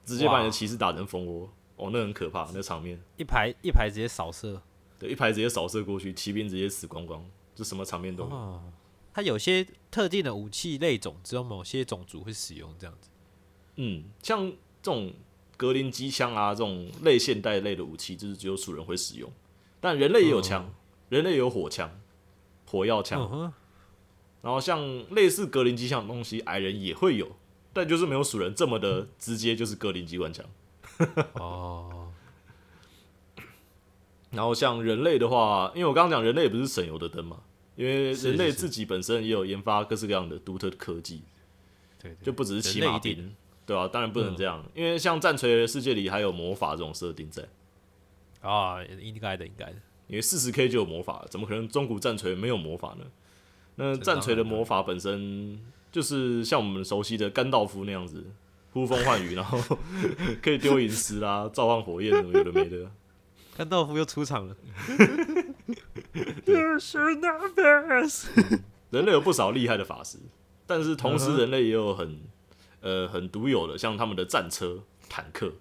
[0.04, 4.61] 直接把你的骑士打成蜂窝，哦，那很可怕，那场面，一排一排直接扫射
[4.98, 8.30] 对，一排直接扫射过去，骑兵直接死光光，就什么场面都有。
[8.30, 8.61] 哦。
[9.14, 13.08] 它有些特定的武器类种，只有某些种族会使用，这样子。
[13.76, 14.48] 嗯，像
[14.82, 15.12] 这种
[15.56, 19.32] 格林机枪啊，这种类现代类的武器，就是只有鼠人会使用，
[19.80, 20.72] 但人类也有枪，
[21.09, 21.90] 人类有火枪、
[22.66, 23.53] 火药枪，
[24.42, 24.81] 然后像
[25.14, 27.37] 类似格林机枪的东西，矮人也会有，
[27.73, 30.44] 但就是没有鼠人这么的直接，就是格林机关枪。
[31.35, 32.12] 哦，
[34.31, 37.40] 然后像人类的话，因为我刚刚讲人类也不是省油的灯嘛，
[37.77, 41.23] 因为人类自己本身也有研发各式各样的独特的科技，
[42.01, 47.47] 对对，就不只是骑马兵，对啊，当然不能这样，因为像战锤的世界里还有魔法这种设定在，
[48.40, 49.77] 啊，应该的，应该的。
[50.09, 53.05] 因为四十 K 就有魔法，怎么可能中古战锤没有魔法呢？
[53.77, 55.61] 那战锤的魔法本身
[55.92, 58.25] 就是像我们熟悉的甘道夫那样子，
[58.73, 59.79] 呼风唤雨，然后
[60.42, 62.90] 可以丢银石啦、召唤火焰，什么有的没的。
[63.57, 64.57] 甘道夫又出场了，
[68.90, 70.18] 人类有不少厉害的法师，
[70.66, 72.21] 但是同时人类也有很
[72.81, 75.53] 呃很独有的，像他们的战车、坦克，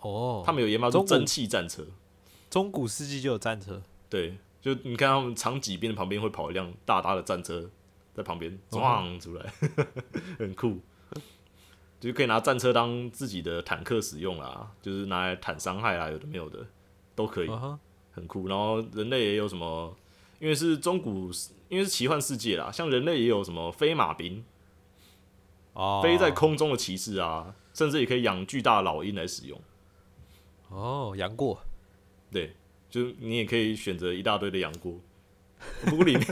[0.00, 1.86] 哦，他们有研发出蒸汽战车。
[2.56, 7.68] 中古世纪就有战车，对，就你看他们长戟兵的旁边会跑一辆大大的战车
[8.14, 9.52] 在旁边哦撞出来，
[10.40, 10.80] 很酷。
[12.00, 16.66] 就是可以拿战车当自己的坦克使用啦，就是拿来坦伤害啊，有的没有的
[17.14, 17.50] 都可以，
[18.12, 18.48] 很酷。
[18.48, 19.94] 然后人类也有什么，
[20.38, 21.30] 因为是中古，
[21.68, 24.42] 因为是奇幻世界啦，像人类也有什么飞马兵，
[25.74, 29.60] 哦，飞在空中的骑士啊，甚至也可以养巨大的老鹰来使用。
[30.70, 31.60] 哦，杨过，
[32.30, 32.54] 对，
[32.90, 35.00] 就你也可以选择一大堆的杨过，
[35.84, 36.26] 不过里面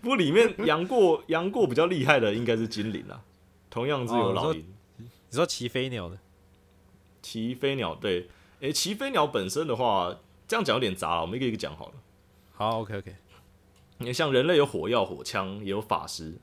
[0.00, 3.22] 不过里面杨过杨过比较厉害的应该是精灵啊，
[3.70, 4.64] 同样是有哦老鹰。
[4.98, 6.18] 你说骑飞鸟的，
[7.22, 8.28] 骑飞鸟对，
[8.60, 10.14] 诶、骑飞鸟本身的话，
[10.46, 11.94] 这样讲有点杂了，我们一个一个讲好了。
[12.52, 13.14] 好，OK OK，
[13.98, 16.34] 你像人类有火药、火枪，也有法师。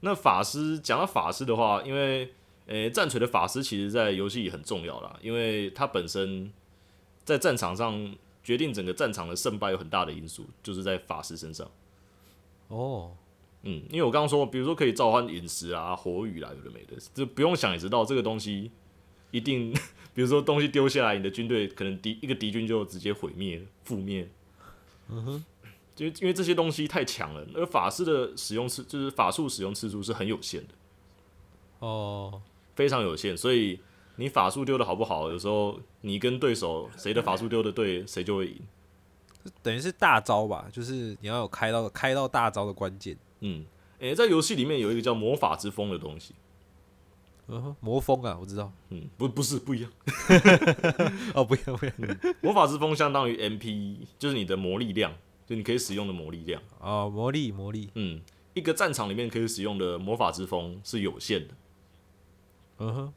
[0.00, 2.32] 那法师讲到法师的话，因为
[2.66, 6.52] 诶、战锤的法师其实在游戏里很重要啦，因为它本身
[7.26, 11.68] 在战场上决定整个战场的胜败有很大的因素，就是在法师身上。
[12.68, 13.14] 哦，
[13.62, 18.70] 嗯，因为我刚刚说，比如说可以召唤陨石啊、火雨啦，有的没的，就不用想也知道这个东西
[19.32, 19.72] 一定，
[20.14, 24.28] 比如说东西丢下来，你的军队可能敌一个敌军就直接毁灭、覆灭。
[25.08, 25.44] 嗯哼，
[25.94, 30.74] 就因为这些东西太强了，而法师的使用次就是法术使用次数是很有限的，
[31.80, 32.40] 哦，
[32.74, 33.80] 非常有限，所以
[34.16, 38.60] 你法术丢的好不好，有时候你跟对手谁的法术丢的对，谁就会赢。
[39.62, 43.16] 等于是大招吧，就是你要有开到开到大招的关键。
[43.40, 43.64] 嗯，
[44.00, 46.34] 诶、在游戏里面有一个叫魔法之风的东西，
[47.78, 48.72] 魔风啊，我知道。
[48.88, 49.92] 嗯，不不是不一样。
[51.34, 52.18] 哦，不一样不一样。
[52.40, 55.12] 魔法之风相当于 MP，就是你的魔力量，
[55.46, 56.60] 就你可以使用的魔力量。
[56.80, 57.90] 哦，魔力魔力。
[57.94, 58.20] 嗯，
[58.54, 61.54] 一个战场里面可以使用的魔法之风是有限的，
[62.78, 63.14] 嗯哼，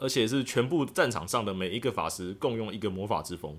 [0.00, 3.56] 而且是全部战场上的每一个法师共用一个魔法之风。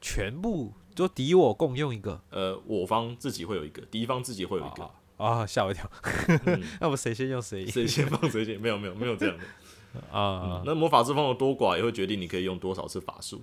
[0.00, 2.20] 全部就敌我共用一个。
[2.30, 5.88] 呃，我方自己会有一个，敌方自己会有一个，啊，吓我一跳。
[6.46, 9.44] 嗯 要不谁先用谁谁先放谁先，没有没有没有这样的。
[10.10, 10.62] 啊？
[10.64, 13.42] 那魔法之风的多寡也会决定你可以用多少次法术，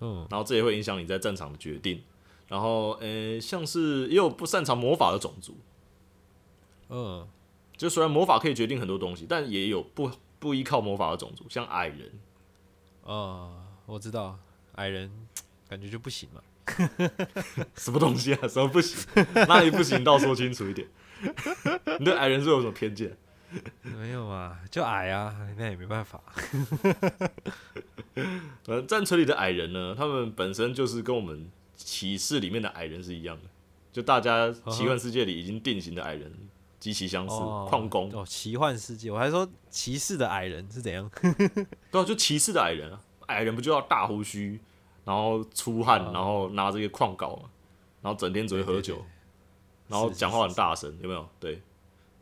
[0.00, 2.02] 嗯，然后这也会影响你在战场的决定。
[2.48, 5.56] 然后，呃，像是也有不擅长魔法的种族，
[6.88, 7.28] 嗯，
[7.76, 12.10] 就虽然魔法可以决定很多东西，但也有不不依靠魔法的种族，像矮人。
[13.04, 14.36] 哦，我知道，
[14.74, 15.08] 矮人
[15.68, 16.42] 感觉就不行嘛。
[17.76, 18.48] 什么东西啊？
[18.48, 19.06] 什么不行？
[19.46, 20.02] 哪里不行？
[20.02, 20.88] 倒说清楚一点。
[21.98, 23.16] 你对矮人是有什么偏见？
[23.82, 26.22] 没有啊，就矮啊，那也没办法。
[28.66, 33.50] 呃，战锤里的矮人呢，他们本身就是跟我们骑士里面的矮人是一样的，
[33.92, 36.32] 就大家奇幻世界里已经定型的矮人，
[36.80, 37.34] 极其相似。
[37.36, 41.08] 哦矿工，哦，奇幻世界，我还说骑士的矮人是怎样？
[41.92, 44.58] 对啊，就骑士的矮人啊，矮人不就要大胡须，
[45.04, 47.48] 然后出汗，哦然后拿这个矿镐嘛，
[48.02, 49.04] 然后整天只会喝酒，
[49.86, 51.28] 然后讲话很大声，有没有？
[51.38, 51.62] 对，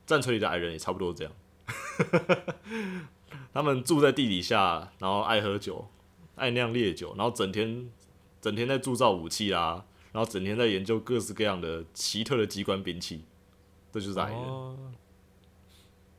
[0.05, 1.33] 战锤里的矮人也差不多这样。
[3.53, 5.89] 他们住在地底下，然后爱喝酒，
[6.35, 7.91] 爱酿烈酒，然后整天
[8.41, 13.25] 整天在铸造武器啦，然后整天在研究各式各样的奇特的机关兵器，
[13.93, 14.39] 这就是矮人。
[14.39, 14.93] 哦，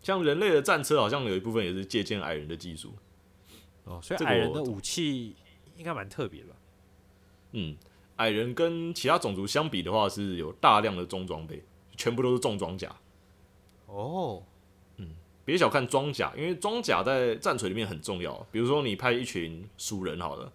[0.02, 2.94] 像人类的战车，好像有一部分也是借鉴矮人的技术。
[3.86, 5.36] 哦，所以矮人的武器
[5.76, 6.56] 应该蛮特别的吧？
[7.54, 7.76] 嗯，
[8.18, 11.64] 矮人跟其他种族相比的话，是有大量的重装备，
[11.98, 12.96] 全部都是重装甲。
[13.88, 14.44] 哦，
[14.98, 18.46] 嗯别小看装甲，因为装甲在战锤里面很重要。
[18.52, 20.54] 比如说你派一群鼠人好了，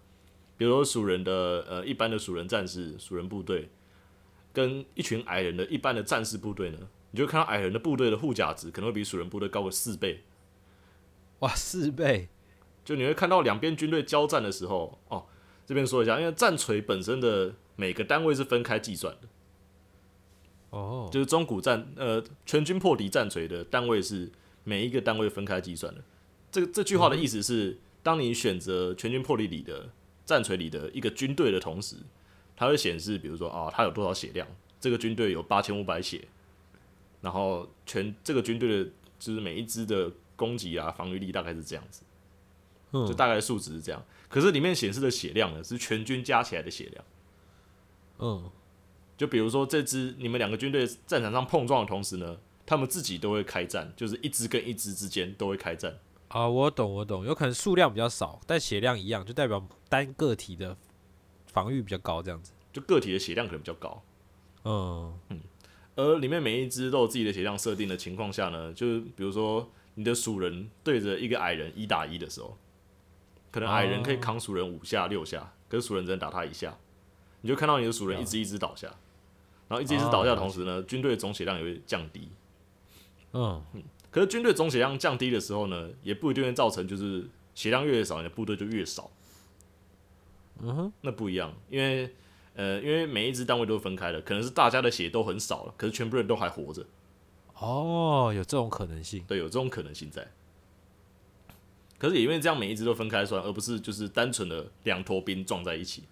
[0.57, 3.67] 比如说鼠人的呃一般的鼠人战士、鼠人部队，
[4.53, 6.77] 跟一群矮人的一般的战士部队呢，
[7.15, 10.25] 你就看到矮人的部队的护甲值可能会比鼠人部队高个四倍。
[11.39, 12.27] 哇，四倍，
[12.83, 15.25] 就你会看到两边军队交战的时候，哦，
[15.65, 19.29] 这边说一下，因为战锤本身的每个单位是分开计算的，
[20.71, 24.29] 哦，就是中古战呃全军破敌战锤的单位是
[24.65, 26.03] 每一个单位分开计算的。
[26.51, 29.89] 这个这句话的意思是，当你选择全军破敌里的
[30.25, 31.95] 战锤里的一个军队的同时，
[32.57, 34.45] 它会显示，比如说啊，它有多少血量，
[34.81, 36.27] 这个军队有八千五百血，
[37.25, 42.03] 然后全这个军队的就是每一支的攻击啊防御力大概是这样子。
[42.91, 44.01] 嗯就大概数值是这样。
[44.29, 47.05] 可是里面显示的血量呢，是全军加起来的血量。
[48.19, 48.49] 嗯，
[49.17, 55.97] 就比如说这支你们两个军队战场上碰撞的同时呢，他们自己都会开战，就是一支跟一支之间都会开战。
[56.27, 60.77] 啊，我懂，我懂，有可能数量比较少，但血量一样，就代表单个体的
[61.47, 62.53] 防御比较高，这样子。
[62.71, 64.03] 就个体的血量可能比较高，
[64.63, 65.13] 嗯，
[65.95, 72.57] 而里面每一只都有自己的血量设定的情况下呢，就是比如说你的鼠人对着一个矮人一打一的时候，
[73.51, 76.77] 可能矮人可以扛鼠人五下六下，可是鼠人只能打他一下，
[77.41, 78.87] 你就看到你的鼠人一只一只倒下，
[79.69, 82.27] 然后一只一只倒下的同时呢，军队总血量也会降低。
[83.31, 83.63] 嗯，
[84.11, 89.09] 可是军队总血量降低的时候呢，也不一定会造成就是血量越少，你的部队就越少。
[90.61, 92.13] 嗯哼，那不一样，因为
[92.55, 96.85] 呃，因为每一支单位都分开的，可能是大家的血都很少了，可是全部人都还活着，
[97.59, 99.23] 哦，有这种可能性。
[99.27, 100.25] 对，有这种可能性在。
[101.97, 106.03] 可是也因为这样，每一支都分开算，而不是就是单纯的两坨兵撞在一起，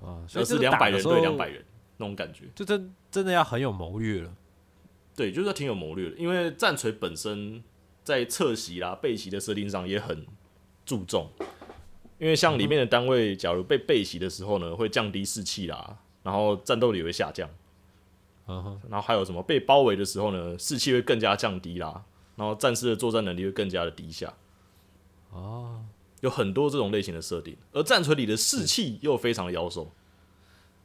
[0.00, 1.64] 啊，所而以是两百人对两百，人
[1.96, 2.44] 那种感觉。
[2.54, 4.34] 就真真的要很有谋略了。
[5.14, 7.62] 对，就是挺有谋略的，因为战锤本身
[8.02, 10.26] 在侧袭啦、背袭的设定上也很
[10.84, 11.30] 注重，
[12.22, 17.50] 因为像里面的单位，假如被背袭的时候呢，会降低士气啦，然后战斗力会下降，
[18.46, 22.04] 然后还有什么被包围的时候呢，士气会更加降低啦，
[22.36, 24.32] 然后战士的作战能力会更加的低下，
[25.32, 25.84] 哦，
[26.20, 29.90] 有很多这种类型的设定，而战锤里的士气又非常的妖兽，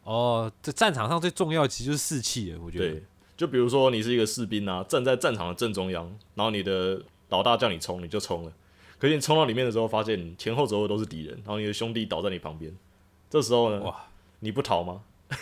[0.05, 2.89] 哦，这战场上最重要的其实就是士气了，我觉得。
[2.89, 3.03] 对，
[3.37, 8.51] 就比如说你是一个士兵啊，站在战场的正中央，然后你的老大叫你冲，你就冲了。
[8.99, 12.75] 可是你冲到里面的时候，发现前后左右都是敌人，然后你的兄弟倒在你旁边，
[13.29, 14.07] 这时候呢，哇，
[14.39, 15.03] 你不逃吗？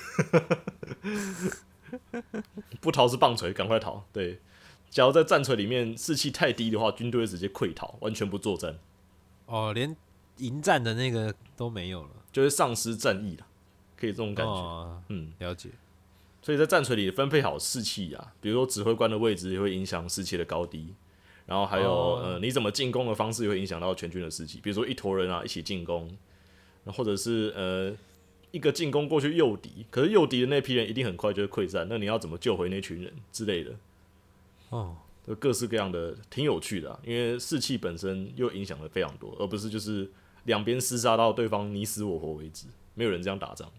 [2.82, 4.04] 不逃是棒槌，赶快逃。
[4.12, 4.40] 对，
[4.90, 8.78] 假如在战锤里面士气太低的话，军队会直接溃逃，完全不作战，
[9.46, 9.96] 哦，连
[10.38, 12.10] 迎战的那个都没有了。
[12.32, 13.46] 就是丧失战意了，
[13.96, 14.52] 可以这种感觉。
[14.52, 15.70] 哦，嗯，了解。
[16.42, 20.94] 所以在战锤里分配好士气啊，比如说指挥官的位置也会影响士气的高低，
[21.46, 22.22] 然后还有、哦。
[22.24, 26.16] 呃你怎么进攻的方式也会影响到全军的士气，比如说一坨人啊一起进攻，
[26.86, 27.96] 或者是呃
[28.52, 33.72] 一个进攻过去诱敌，可是诱敌的那批人一定很快就会溃散，那你要怎么救回那群人之类的，
[34.70, 40.10] 哦，就各式各样的挺有趣的、啊，因为士气本身又影响了非常多，而不是就是
[40.44, 43.72] 两边厮杀到对方你死我活为止，没有人这样打仗。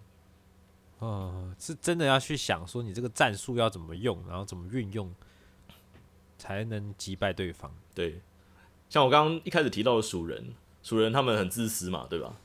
[0.99, 5.15] 哦，是真的要去想说你这个战术要怎么用，然后怎么运用，
[6.47, 7.75] 才能击败对方。
[7.93, 8.21] 对，
[8.89, 12.37] 像我刚刚一开始提到的蜀人，蜀人他们很自私嘛，对吧？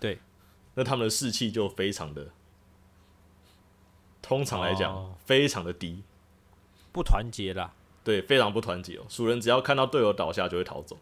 [0.00, 0.18] 对，
[0.74, 2.30] 那他们的士气就非常的，
[4.22, 5.14] 通常来讲、哦。
[5.26, 6.02] 非常的低，
[6.90, 9.04] 不团结啦，对，非常不团结哦。
[9.10, 10.96] 蜀人只要看到队友倒下就会逃走，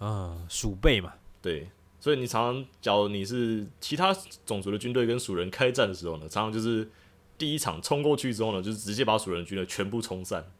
[0.00, 1.12] 嗯，鼠辈嘛，
[1.42, 1.68] 对，
[2.00, 4.16] 所以你常常，假如你是其他
[4.46, 6.90] 种族的军队跟蜀人开战的时候呢，常常就是
[7.36, 10.50] 第一场冲过去之后呢，就是直接把蜀人军队全部冲散，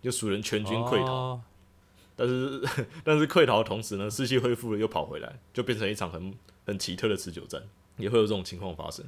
[0.00, 1.12] 就蜀人全军溃逃。
[1.12, 1.42] 哦
[2.20, 2.60] 但是
[3.04, 6.34] 但是溃逃的同时呢，士气恢复了又跑回来，就变成一场很
[6.66, 7.62] 很奇特的持久战，
[7.96, 9.06] 也会有这种情况发生。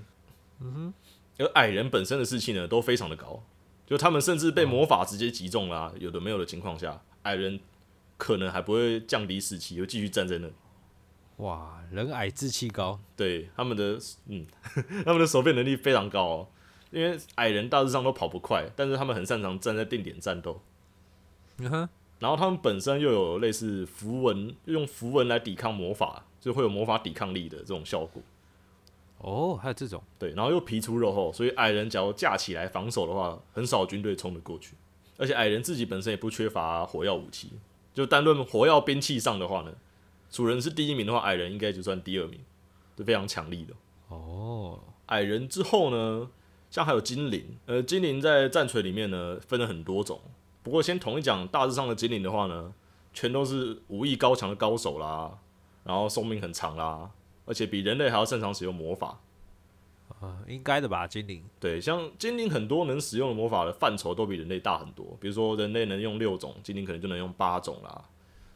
[0.60, 0.94] 嗯哼，
[1.38, 3.42] 而矮人本身的士气呢都非常的高，
[3.84, 7.58] 就他们甚至被魔法直接击中啦、有的没有的情况下，矮人
[8.16, 10.48] 可能还不会降低士气，又继续站在那。
[11.38, 14.46] 哇，人矮志气高，对他们的嗯，
[15.04, 16.48] 他们的守备能力非常高哦，
[16.92, 20.62] 因为矮人大致上都跑不快，但是他们很擅长站在定点战斗。
[21.60, 21.88] 嗯哼，
[22.18, 28.22] 然后他们本身又有类似符文，用符文来抵抗魔法，就会有魔法抵抗力的这种效果。
[29.18, 34.74] 哦，还有这种，对，然后又皮粗肉厚，所以矮人假如架起来防守的话，很少军队冲得过去。
[35.18, 37.50] 而且矮人自己本身也不缺乏火药武器，
[37.92, 39.72] 就单论火药兵器上的话呢，
[40.30, 42.40] 楚人是第一名的话，矮人应该就算第二名，
[42.96, 43.74] 是非常强力的。
[44.08, 46.30] 哦，矮人之后呢，
[46.70, 50.18] 像还有精灵，呃，精灵在战锤里面呢分了很多种，
[50.62, 52.72] 不过先统一讲大致上的精灵的话呢，
[53.12, 55.38] 全都是武艺高强的高手啦，
[55.84, 57.10] 然后寿命很长啦，
[57.46, 59.20] 而且比人类还要擅长使用魔法。
[60.20, 61.42] 呃，应该的吧，精灵。
[61.58, 68.04] 对，像精灵很多能使用的魔法的范畴都比人类大很多，比如说人类能用六种，精灵可能就能用八种啦。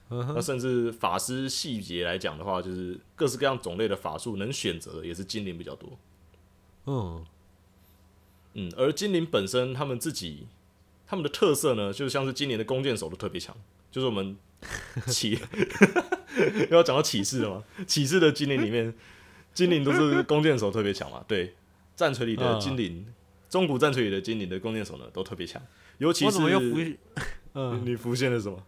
[0.08, 5.88] 那甚至法师细节来讲的话，就是各式各样种类的法术能选择的也是精灵比较多。
[6.84, 7.24] 嗯，
[8.52, 10.46] 嗯，而精灵本身他们自己
[11.06, 13.54] 他们的特色呢，就像是今年的弓箭手都特别强，
[13.90, 14.36] 就是我们
[15.06, 15.38] 启
[16.70, 17.64] 又要讲到启示了吗？
[17.86, 18.92] 启示的精灵里面，
[19.52, 21.24] 精灵都是弓箭手特别强嘛。
[21.28, 21.54] 对，
[21.94, 23.06] 战锤里的精灵，
[23.48, 25.60] 中古战锤里的精灵的弓箭手呢都特别强，
[25.98, 26.78] 尤其是我怎么又浮？
[27.56, 28.58] 嗯，你浮现了什么？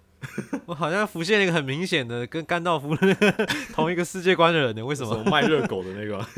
[0.66, 4.84] 我好像浮现了一个很明显的跟甘道夫的那个同一个世界观的人呢？
[4.84, 5.22] 为什么？
[5.24, 6.28] 卖热狗的那个吗？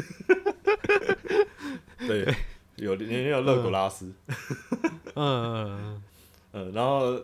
[2.07, 2.35] 对，
[2.79, 4.13] 有也有勒古拉斯。
[5.15, 6.03] 嗯嗯
[6.53, 7.21] 嗯，然后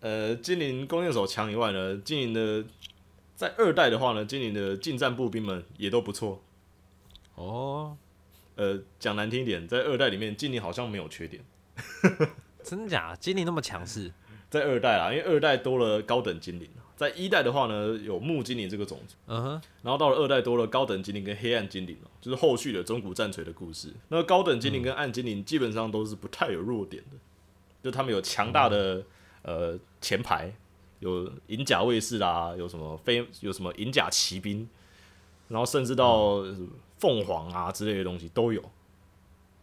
[0.00, 2.64] 呃，精灵弓箭手强以外呢，精灵的
[3.34, 6.42] 在二代的话呢，精灵的近战步兵们也都不错。
[7.36, 7.96] 嗯，哦，
[8.56, 11.42] 呃，讲难听一点，在二代里面，精灵好像没有缺点。
[12.62, 13.16] 真假？
[13.16, 14.12] 精灵那么强势？
[14.48, 23.92] 在二代啊，因为二代多了高等精灵，在一代的话呢，有木精灵这个种族，嗯哼，然后到了二代多了高等精灵跟黑暗精灵哦，就是后续的中古战锤的故事。
[24.08, 27.18] 那高等精灵跟暗精灵基本上都是不太有弱点的，
[27.82, 29.02] 就他们有强大的、
[29.42, 30.54] 呃前排，
[31.00, 34.68] 有银甲卫士啦，有什么飞有什么银甲骑兵，
[35.48, 36.44] 然后甚至到
[36.98, 38.62] 凤凰啊之类的东西都有。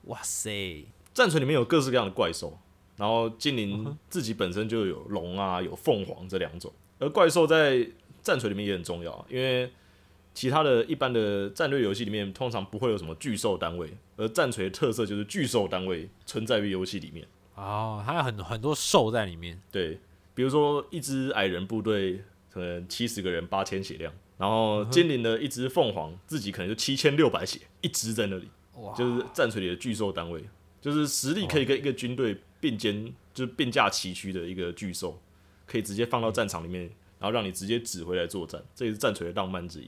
[0.05, 2.57] 哇塞，战锤里面有各式各样的怪兽，
[2.97, 6.73] 然后精灵自己本身就有龙啊，有凤凰这两种。
[7.01, 7.85] 而怪兽在
[8.21, 9.69] 战锤里面也很重要啊，因为
[10.33, 17.27] 其他的一般的战略游戏里面通常不会有什么巨兽单位，而战锤的特色就是巨兽单位存在于游戏里面。
[17.55, 19.59] 哦，还有很很多兽在里面。
[19.71, 19.99] 对，
[20.33, 28.47] 比如说一支矮人部队可能七十个人八千血量，然后精灵的一只凤凰自己可能就七千六百血，一只在那里。
[28.75, 30.43] 哇，就是战锤里的巨兽单位，
[30.79, 35.19] 就是实力可以跟一个军队并肩，就是并驾齐驱的一个巨兽，
[35.71, 36.83] 可以直接放到战场里面，
[37.17, 39.85] 然后让你直接指挥来作战，这也是战锤的浪漫之一。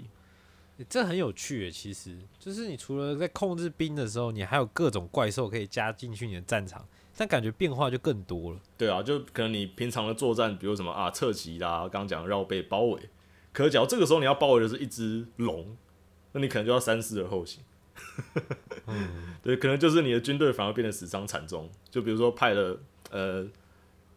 [0.77, 1.71] 欸这很有趣诶。
[1.71, 8.59] 其实就是你除了在控制兵的时候，你还有各种怪兽可以加进去你的战场，但感觉变化就更多了。
[8.77, 13.09] 对啊，就可能你平常的作战，比如什么啊侧击啦，刚刚讲绕背包围，
[13.51, 15.77] 可是假如这个时候你要包围的是一只龙，
[16.31, 17.61] 那你可能就要三思而后行。
[18.87, 21.69] 嗯 对，可能就是你的军队反而变得死伤惨重。
[21.91, 22.79] 就比如说派了
[23.11, 23.45] 呃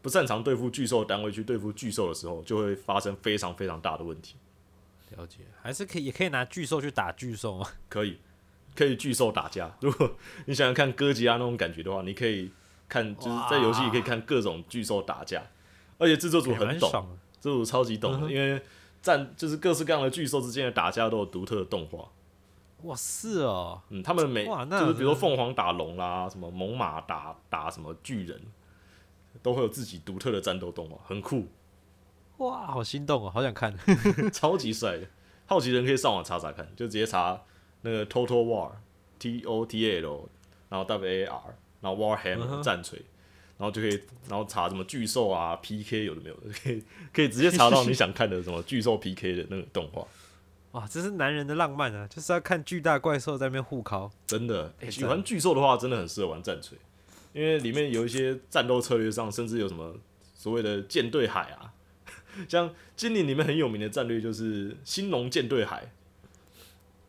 [0.07, 4.37] 不擅长对付巨兽的单位去对付巨兽的时候，就会发生非常非常大的问题。
[5.17, 7.69] 了解，还是可以，也可以拿巨兽去打巨兽吗？
[7.89, 8.21] 可以，
[8.77, 9.75] 可以巨兽打架。
[9.83, 10.13] 如果
[10.45, 12.53] 你想想看哥吉拉那种感觉的话，你可以
[12.89, 15.43] 看，就是在游戏里可以看各种巨兽打架，
[15.99, 16.89] 而且制作组很懂。
[17.41, 18.63] 制作组超级懂的，嗯因为
[19.03, 22.09] 战就是各式各样的巨兽之间的打架都有独特的动画。
[22.83, 28.41] 哇，是哦，嗯，他们每就是比如说凤凰打龙啦，什么猛犸打打什么巨人，
[29.43, 31.47] 都会有自己独特的战斗动画，很酷，
[32.39, 33.75] 哇，好心动哦，好想看。
[34.33, 35.07] 超级帅的。
[35.47, 37.41] 好奇人可以上网查查看，就直接查
[37.83, 38.73] 那个 Total War
[39.19, 40.29] T O T A L，
[40.69, 41.43] 然后 W A R，
[41.81, 43.01] 然后 Warhammer、战锤，
[43.57, 46.83] 然后就可以，然后查什么巨兽啊 P K 有的没有的， 可以
[47.13, 50.05] 可以直接查到你想看的什么巨兽 P K 的那个动画，
[50.73, 54.11] 哇，这是男人的浪漫啊，就是要看巨大怪兽在那边互烤。
[54.27, 56.77] 真的，欸喜欢巨兽的话，真的很适合玩战锤，
[57.37, 59.95] 因为里面有一些战斗策略上，甚至有什么
[60.35, 61.75] 所谓的舰队海啊，
[62.49, 65.93] 像精灵里面很有名的战略就是新龙舰队海，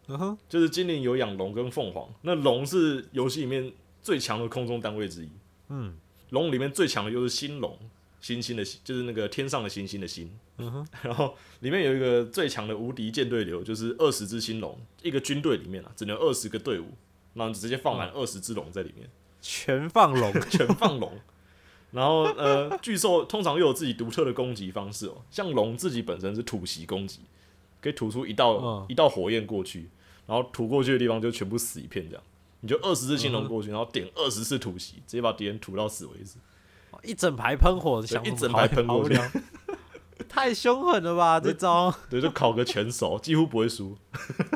[0.08, 3.72] 嗯哼，就是精灵有养龙跟凤凰，那龙是游戏里面
[4.04, 5.30] 最强的空中单位之一，
[5.70, 5.96] 嗯，
[6.32, 7.80] 龙里面最强的就是星龙，
[8.20, 16.88] 星星的星就是那个天上的星星的星，嗯哼，然后里面有一个最强的无敌舰队流，就是二十只星龙，一个军队里面啊，只能有二十个队伍，
[17.34, 19.10] 然后你直接放满二十只龙在里面，
[19.42, 20.34] 全放龙。
[20.50, 21.12] 全放龙。
[21.92, 27.22] 然后呃，巨兽通常又有自己独特的攻击方式哦，像龙自己本身是吐息攻击，
[27.82, 29.90] 可以吐出一道、嗯一道火焰过去，
[30.26, 32.24] 然后吐过去的地方就全部死一片这样。
[32.60, 36.38] 你就二十只青龙过去，然后点二十次吐息，直接把敌人吐到死为止。
[37.04, 39.42] 一整排喷火，想一整排喷过去好无聊
[40.30, 41.40] 太凶狠了吧？
[41.40, 43.98] 这招对，就考个全熟， 几乎不会输。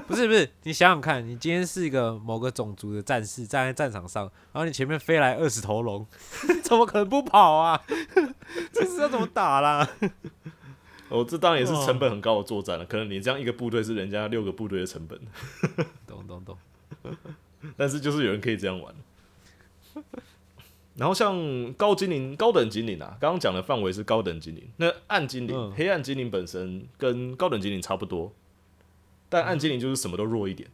[0.08, 6.06] 不是不是，你想想看，你今天是一个某个种族的战士，站在战场上，然后你前面飞来二十头龙，
[6.64, 7.82] 怎么可能不跑啊？
[8.72, 9.88] 这是要怎么打啦？
[11.10, 12.86] 哦，这当然也是成本很高的作战了。
[12.86, 15.20] 可能你这样一个部队是人家六个部队的成本，
[16.08, 16.58] 懂懂懂。
[17.78, 18.96] 但是就是有人可以这样玩。
[20.96, 24.70] 然后像高精灵、高等精灵啊，刚刚讲的范围是高等精灵。
[24.78, 28.34] 那暗精灵、嗯黑暗精灵本身跟高等精灵差不多，
[29.30, 30.70] 但暗精灵就是什么都弱一点，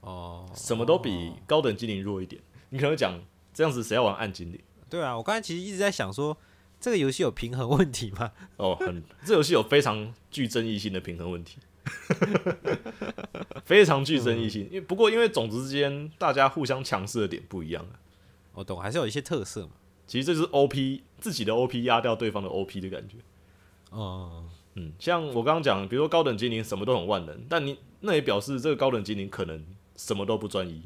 [0.00, 2.40] 哦，什么都比高等精灵弱一点。
[2.70, 3.20] 你可能会讲
[3.52, 4.58] 这样子谁要玩暗精灵？
[4.88, 6.36] 对啊，我刚才其实一直在想说，
[6.80, 8.32] 这个游戏有平衡问题吗？
[8.56, 11.58] 哦，很这游戏有非常具争议性的平衡问题，
[13.64, 14.64] 非常具争议性。
[14.66, 18.00] 因为不过因为种子之间大家互相强势的点不一样啊，
[18.54, 19.72] 我懂，还是有一些特色嘛。
[20.06, 23.16] 其实这就是 OP 自己的 OP 压掉对方的 OP 的感觉。
[23.92, 29.64] 嗯，嗯，像我刚刚讲，比如说高等精灵什么都很万能，但你那也表示这个高等精灵可能
[29.96, 30.82] 什么都不专一。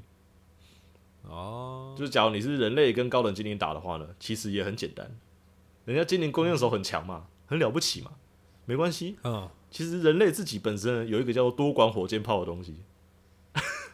[1.22, 5.18] 哦，就是假如你是人类跟高等精灵打的话呢，其实也很简单，
[5.84, 8.12] 人家精灵弓箭手很强嘛，很了不起嘛，
[8.64, 9.16] 没关系。
[9.24, 12.76] 嗯，其实人类自己本身有一个叫做多管火箭炮的东西，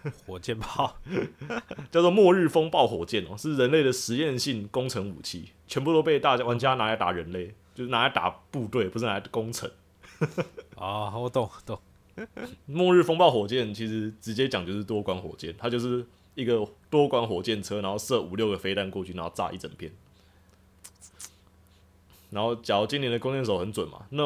[0.26, 0.96] 火箭炮，
[1.90, 9.70] 叫做末日风暴火箭哦，是人类的实验性工程武器，全部都被大家玩家拿来打人类，就是拿来打部队，不是拿来攻城。
[10.76, 11.78] 哦， 我懂懂。
[12.66, 19.90] 末日风暴火箭其实直接讲就是多管火箭，它就是一个多管火箭车，然后射五六个飞弹过去，然后炸一整片。
[22.30, 24.24] 然后，假如今年的弓箭手很准嘛，那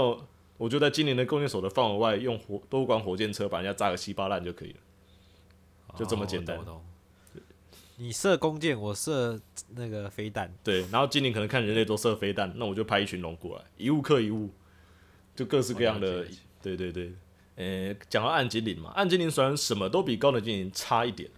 [0.59, 4.79] 我就在今年的弓箭手的范围外用火多管火箭车把人家炸个稀巴烂就可以了。
[5.97, 6.59] 就这么简单。
[7.99, 9.41] 你射弓箭，我射
[9.71, 10.55] 那个飞弹。
[10.63, 14.51] 对，然后精灵可能看人类都射飞弹，那我就派一群龙过来，一物克一物，
[15.35, 16.27] 就各式各样的。
[16.63, 17.13] 对对对，
[17.55, 21.31] 呃，讲到暗精灵嘛，暗精灵虽然什么都比高等精灵差一点，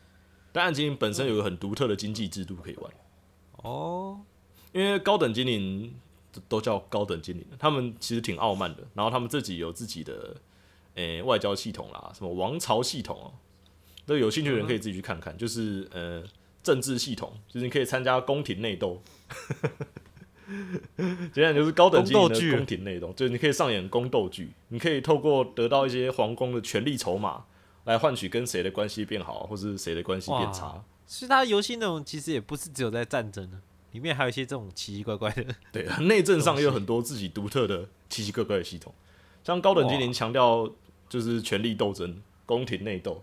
[0.51, 2.93] 但暗精灵本身有个很独特的经济制度可以玩，
[3.59, 4.21] 哦，
[4.73, 5.95] 因为高等精灵
[6.33, 10.37] 都都叫高等精灵，他们其实挺傲慢的，然后他们自己有自己的
[10.95, 13.35] 呃外交系统啦，什么王朝系统哦，
[14.09, 16.25] 那有兴趣的人可以自己去看看，就是呃
[16.63, 19.01] 政治系统，就是你可以参加宫廷内斗。
[20.49, 27.45] 简单讲就是高等精灵宫斗剧的宫廷内斗，就是你可以上演宫斗剧，你可以透过得到一些皇宫的权力筹码，
[27.85, 30.85] 来换取跟谁的关系变好，或是谁的关系变差哇。
[31.07, 33.61] 是它游戏内容其实也不是只有在战争的，
[33.93, 35.45] 里面还有一些这种奇奇怪怪的。
[35.71, 38.95] 对，内政上也有很多自己独特的奇奇怪怪的系统，
[39.45, 40.73] 像高等精灵哇强调
[41.11, 43.23] 就是权力斗争、宫廷内斗。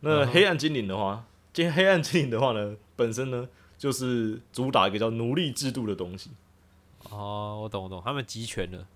[0.00, 6.30] 那黑暗精灵的话，今黑暗精灵的话呢，本身呢就是主打一个叫奴隶制度的东西，
[7.10, 8.86] 哦，我懂我懂，他们集权了。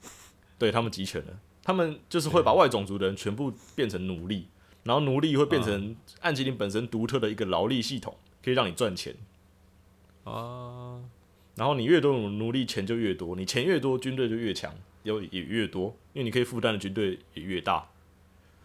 [0.58, 4.46] 对他们集权了，他们就是会把外种族的人全部变成奴隶，
[4.84, 9.16] 然后奴隶会变成暗精灵本身独特的一个劳力系统，可以让你赚钱。
[10.22, 11.00] 啊，
[11.56, 14.72] 然后你越多奴隶，钱就越多，你钱越多，军队就越强，
[15.02, 17.88] 有也越多，因为你可以负担的军队也越大。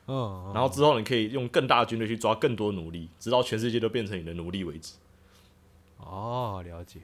[0.08, 4.94] 嗯，然后之后你可以用更大的军队去抓更多奴隶，直到全世界都变成你的奴隶为止。
[5.98, 7.00] 哦，了解。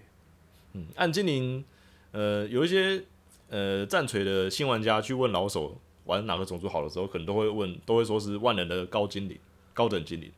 [0.74, 1.64] 嗯，暗精灵，
[2.12, 3.04] 呃，有一些
[3.50, 9.38] 呃战锤的新玩家去问老手玩哪个种族好的时候，可能都会问，都会说是万能的高精灵、
[9.74, 10.32] 高等精灵。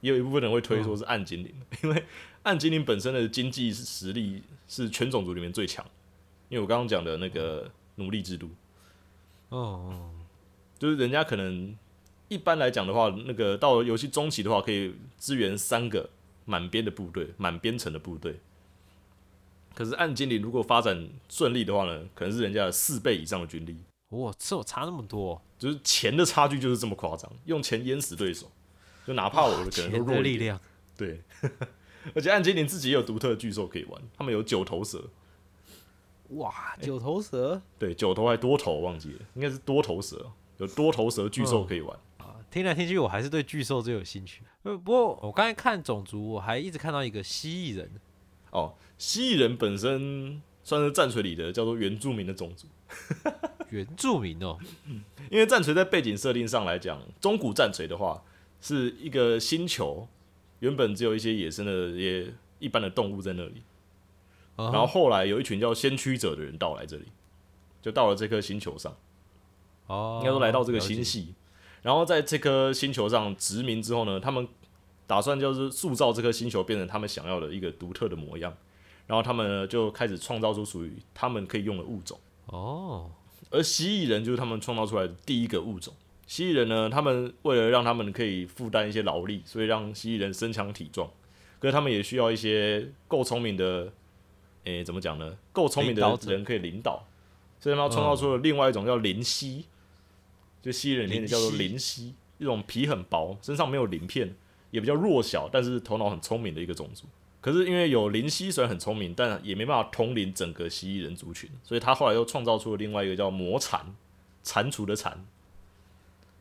[0.00, 2.04] 也有一部分人会推说是暗精灵，因为
[2.42, 5.82] 暗精灵本身的经济实力是全种族里面最强。
[6.50, 8.50] 因为我刚刚讲的那个奴隶制度，
[9.48, 10.10] 哦，
[10.78, 11.74] 就是人家可能
[12.28, 16.08] 一般来讲的话，那个到了游戏中期的话，可以支援三个
[16.44, 18.40] 满编的部队，满编程的部队。
[19.74, 23.76] 可是暗精灵如果发展顺利的话呢，可能是人家的四倍以上的军力，
[24.10, 28.50] 哇，这有差那么多，就是钱的差距就是这么夸张，用钱淹死对手，
[29.06, 30.60] 就哪怕我的可能都弱力量。
[30.96, 31.20] 对。
[32.14, 35.02] 而且暗精灵自己也有独特的巨兽可以玩，他们有九头蛇，
[36.32, 41.96] 哇，九头蛇对，九头还多头忘记了，应该是多头蛇，有多头蛇巨兽可以玩。
[41.96, 42.13] 啊，
[42.54, 44.42] 听来听去，我还是对巨兽最有兴趣。
[44.62, 47.90] 呃，不过我刚才看种族，我还一直看到一个蜥蜴人。
[48.52, 52.68] 哦，蜥蜴人本身算是战锤里的叫做原住民的种族，
[53.70, 54.56] 原住民哦，
[55.32, 58.22] 因为战锤在背景设定上来讲，中古战锤的话
[58.60, 60.06] 是一个星球，
[60.60, 63.64] 原本只有一些野生的也一般的动物在那里，
[64.54, 67.06] 然然后后来有一群叫先驱者的人到来这里，
[67.82, 68.96] 就到了这颗星球上，
[69.88, 71.34] 哦，应该说来到这个星系，
[71.84, 74.48] 然后在这颗星球上殖民之后呢，他们
[75.06, 78.56] 打算就是塑造这颗星球变成他们想要的一个独特的模样，
[79.06, 82.18] 然后他们呢就开始创造出属于他们可以用的物种。
[82.46, 83.10] 哦，
[83.50, 85.92] 而蜥蜴人就是他们创造出来的第一个物种。
[86.26, 91.06] 蜥蜴人呢，他们为了让他们可以负担一些劳力，所以让蜥蜴人身强体壮。
[91.58, 93.92] 可是他们也需要一些够聪明的，
[94.64, 95.36] 诶、怎么讲呢？
[95.52, 97.06] 够聪明的人可以领导，
[97.60, 99.66] 所以他们创造出了另外一种叫灵蜥，
[100.64, 104.34] 就蜥蜴人里面的叫做灵灵蜥，一种皮很薄，身上没有鳞片，
[104.70, 107.04] 也比较弱小，但是头脑很聪明的一个种族。
[107.42, 113.94] 可是因为有灵蜥虽然很聪明，但也没办法统领整个蜥蜴人族群，所以他后来又创造出了另外一个叫魔蟾，
[114.42, 115.12] 蟾蜍的蟾，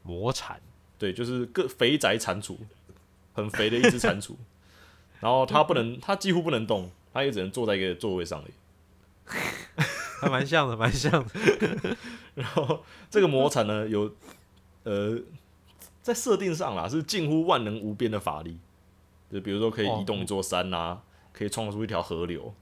[0.03, 0.55] 魔蟾
[0.97, 2.55] 对，就是个肥宅蟾蜍，
[3.33, 4.35] 很肥的一只蟾蜍。
[5.19, 8.53] 然后它不能，它几乎不能动，它也只能坐在一个座位上而已。
[10.21, 11.97] 还蛮像的，蛮像的。
[12.35, 14.13] 然后这个魔铲呢，有
[14.83, 15.19] 呃，
[16.01, 18.57] 在设定上啦，是近乎万能无边的法力，
[19.31, 22.53] 就比如说可以移动一座山呐、可以创造出一条河流。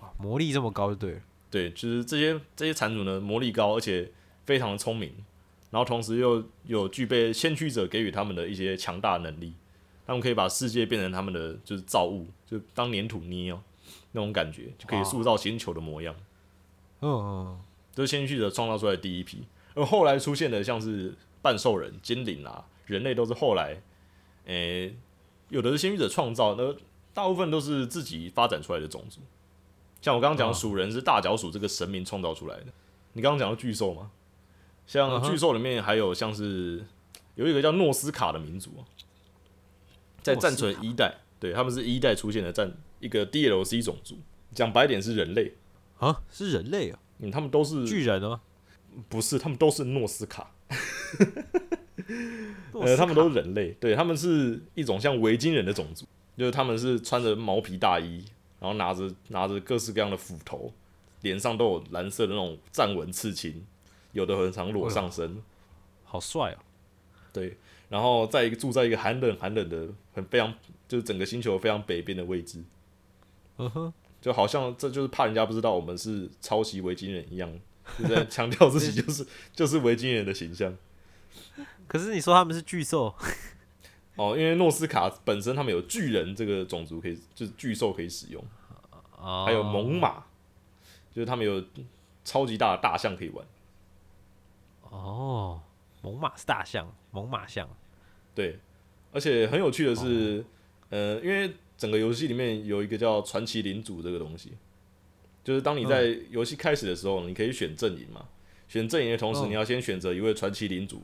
[0.00, 1.20] 哇魔力这么高就对了。
[1.50, 4.10] 对，就是这些这些蟾主呢，魔力高，而且
[4.44, 5.12] 非常的聪明，
[5.70, 9.54] 然后同时又有具备先驱者给予他们的一些强大能力，
[10.06, 13.62] 他们可以把世界变成他们的就是造物，就当粘土捏哦，
[14.12, 16.14] 那种感觉就可以塑造星球的模样。
[17.00, 17.60] 嗯嗯，
[17.98, 19.42] 这是先驱者创造出来的第一批，
[19.74, 23.82] 而后来出现的像是半兽人、精灵啊、人类都是后来，
[24.44, 24.94] 诶、
[25.48, 26.72] 有的是先驱者创造，那
[27.12, 29.20] 大部分都是自己发展出来的种族。
[30.00, 32.66] 像我刚刚讲的哦鼠人是大脚鼠这个神明创造出来的，
[33.14, 34.12] 你刚刚讲到巨兽吗，
[34.86, 36.84] 像巨兽里面还有像是
[37.34, 38.70] 有一个叫诺斯卡的民族，
[40.22, 44.18] 在战存一代，对他们是一代出现的战一个 DLC 种族，
[44.54, 45.54] 讲白点是人类，
[45.98, 48.40] 啊，是人类啊，嗯，他们都是巨人吗？
[49.08, 50.50] 不是，他们都是诺斯卡，
[52.72, 56.04] 呃，他们都是人类，对他们是一种像维京人的种族，
[56.36, 58.24] 就是他们是穿着毛皮大衣，
[58.60, 60.72] 然后拿着拿着各式各样的斧头，
[61.20, 63.64] 脸上都有蓝色的那种战纹刺青，
[64.12, 65.40] 有的很常裸上身，
[66.04, 66.58] 好帅啊。
[67.32, 67.56] 对，
[67.88, 70.52] 然后在一个住在一个寒冷寒冷的很非常
[70.88, 72.64] 就是整个星球非常北边的位置，
[73.58, 77.50] 嗯哼，就好像这就是怕人家不知道我们是抄袭维京人一样，
[77.98, 80.76] 就在强调自己就是 就是维京人的形象。
[81.86, 83.14] 可是你说他们是巨兽，
[84.16, 88.44] 哦，因为诺斯卡本身他们有巨人这个种族可以，就是巨兽可以使用，
[89.16, 90.14] 哦还有猛犸，
[91.12, 91.64] 就是他们有
[92.24, 93.46] 超级大的大象可以玩。
[94.90, 95.60] 哦，
[96.02, 97.68] 猛犸是大象，猛犸象。
[98.34, 98.58] 对，
[99.12, 100.44] 而且很有趣的是，
[100.90, 104.52] 呃，因为整个游戏里面有一个叫传奇领主这个东西，
[105.44, 108.28] 就是当你在游戏开始的时候，你可以选阵营嘛，
[108.68, 109.48] 选阵营的同时，嗯。
[109.48, 110.96] 你要先选择一位传奇领主，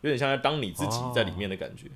[0.00, 1.86] 有点像在当你自己在里面的感觉。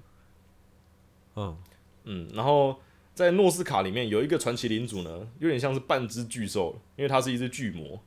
[1.34, 1.56] 嗯，
[2.04, 2.80] 嗯，然后
[3.12, 8.00] 在诺斯卡里面有一个传奇领主呢，有点像是半只巨兽，因为它是一只巨魔，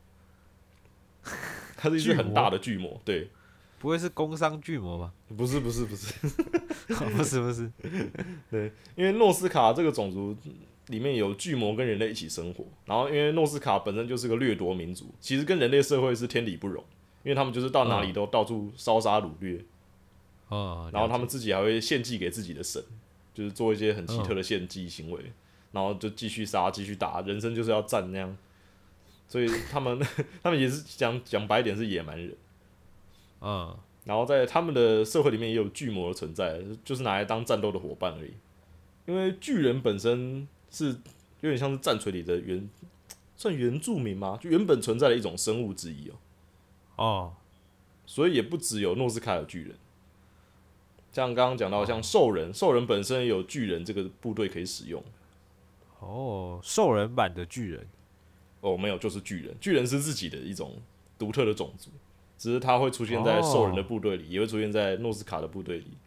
[1.76, 3.00] 它是一只很大的巨魔。
[3.04, 3.30] 对，
[3.80, 5.12] 不会是工商巨魔吧？
[5.36, 6.14] 不是不是不是，
[6.88, 7.72] 不是不是，
[8.52, 10.36] 对因为诺斯卡这个种族
[10.88, 16.84] 里面有巨魔跟人类一起生活，然后因为诺斯卡本身就是个掠夺民族，其实跟人类社会是天理不容，
[17.24, 19.64] 因为他们就是到哪里都到处烧杀掳掠，
[20.50, 22.84] 哦，然后他们自己还会献祭给自己的神，
[23.34, 25.32] 就是做一些很奇特的献祭行为，
[25.72, 28.36] 然后就继续杀，继续打，人生就是要战那样。
[29.28, 30.00] 所以他们
[30.42, 32.36] 他们也是讲讲白点是野蛮人，解
[33.42, 38.34] 嗯，然后在他们的社会里面也有巨魔的存在，就是拿来当战斗的伙伴而已。
[39.06, 40.88] 因为巨人本身是
[41.42, 42.70] 有点像是战锤里的原
[43.36, 44.38] 算原住民吗？
[44.42, 46.16] 就原本存在的一种生物之一哦。
[46.98, 47.34] 哦，
[48.06, 49.76] 所以也不只有诺斯卡有巨人，
[51.14, 55.02] 像刚刚讲到，像兽人，兽人本身也有巨人这个部队可以使用。
[56.00, 57.88] 哦，兽人版的巨人，
[58.62, 60.82] 哦，没有，就是巨人，巨人是自己的一种
[61.18, 61.90] 独特的种族，
[62.40, 65.98] 只是它会出现在兽人的部队里，也会出现在诺斯卡的部队里，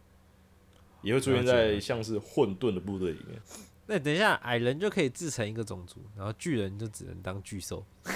[1.03, 3.39] 也会出现在像是混沌的部队里面。
[3.85, 7.85] 那等一下，矮人就可以自成一个种族，然后巨人就只能当巨兽。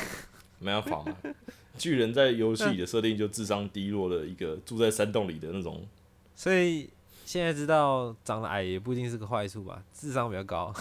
[0.60, 1.16] 没办法嘛，
[1.78, 5.88] 巨人在游戏里的设定就智商低落的一个住在山洞里的那种，
[6.34, 6.90] 所以
[7.24, 10.74] 现在知道长得矮也不一定是个坏处吧，智商比较高。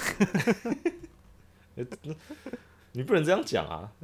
[2.92, 3.92] 你不能这样讲啊。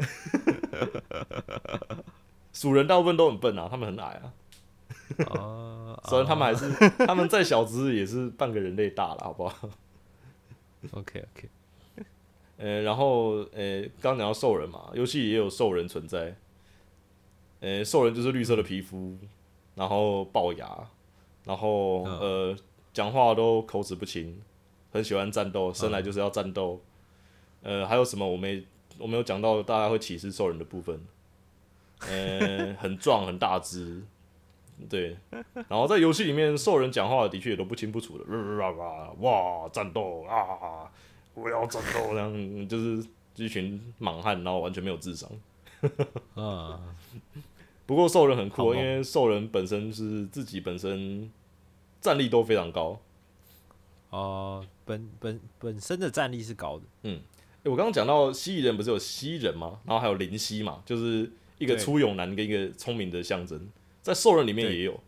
[2.52, 4.32] 鼠人大部分都很笨啊，他们很矮啊，
[5.30, 6.70] 哦，虽然他们还是
[7.06, 9.70] 他们再小只也是半个人类大了，好不好
[10.92, 11.48] ？OK OK，
[12.58, 16.36] 呃，然后呃，刚刚讲到兽人嘛，游戏也有兽人存在。
[17.60, 19.16] 呃，兽人就是绿色的皮肤，
[19.76, 20.90] 然后龅牙，
[21.44, 22.56] 然后嗯呃，
[22.92, 24.42] 讲话都口齿不清，
[24.92, 26.82] 很喜欢战斗，生来就是要战斗。
[27.62, 28.66] 呃，还有什么我没
[28.98, 31.00] 我没有讲到大家会歧视兽人的部分？
[32.08, 34.02] 呃，很壮 很大只，
[34.88, 35.16] 对。
[35.54, 38.24] 然后在游戏里面，兽人讲话的确也都不清不楚的，
[39.20, 40.90] 哇，战斗啊，
[41.34, 45.30] 我要战斗，这样就是一群莽汉，然后完全没有智商。
[46.34, 46.80] 啊，
[47.86, 51.30] 不过兽人很酷，因为兽人本身是自己本身
[52.00, 53.00] 战力都非常高。
[54.10, 56.84] 哦，本本本身的战力是高的，
[57.64, 59.80] 诶我刚刚讲到蜥蜴人不是有蜥人吗？
[59.86, 61.30] 然后还有灵蜥嘛，就是
[61.62, 63.68] 一个粗勇男跟一个聪明的象征。
[64.02, 65.00] 在兽人里面也有，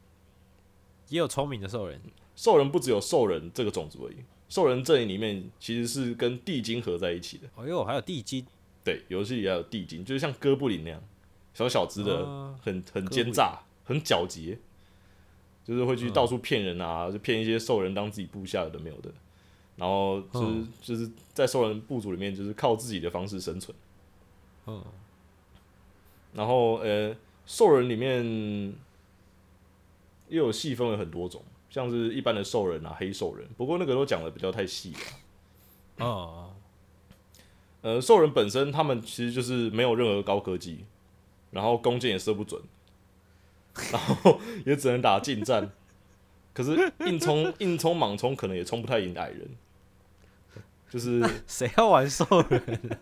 [1.09, 2.01] 也有聪明的兽人。
[2.37, 4.17] 兽人不只有兽人这个种族而已，
[4.49, 7.49] 兽人阵营里面其实是跟地精合在一起的。
[7.55, 8.45] 哦哟，还有地精，
[8.83, 11.03] 对，游戏里还有地精，就是像哥布林那样
[11.55, 14.57] 小小只的，啊很很奸诈，很狡黠，
[15.65, 19.11] 就是会去到处骗人啊，就骗一些兽人当自己部下有的没有的。
[19.77, 23.77] 然后就是、嗯就是在兽人部族里面，就是靠自己的方式生存。
[24.67, 24.85] 嗯，
[26.35, 27.15] 然后呃，
[27.47, 28.75] 兽人里面
[30.29, 34.93] 又有细分了很多种，像是一般的兽人啊、黑兽人，不过那个都讲的比较太细
[35.99, 36.05] 了。
[36.05, 36.51] 啊，
[37.83, 40.85] 呃，兽人本身他们其实就是没有任何高科技，
[41.53, 42.61] 然后弓箭也射不准，
[43.93, 45.71] 然后也只能打近战，
[46.53, 49.49] 可是硬冲硬冲莽冲可能也冲不太赢矮人，
[50.95, 52.99] 就是 谁要玩兽人？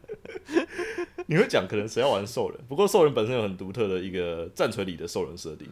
[1.29, 5.69] 你会讲可能谁要玩兽人，不过兽人本身有很独特的一个战锤里的兽人设定。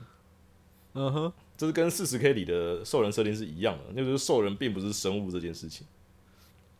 [0.93, 5.87] 嗯哼，这是跟四十 K 里的兽人设定是一样的，那就是兽人并不是生物这件事情。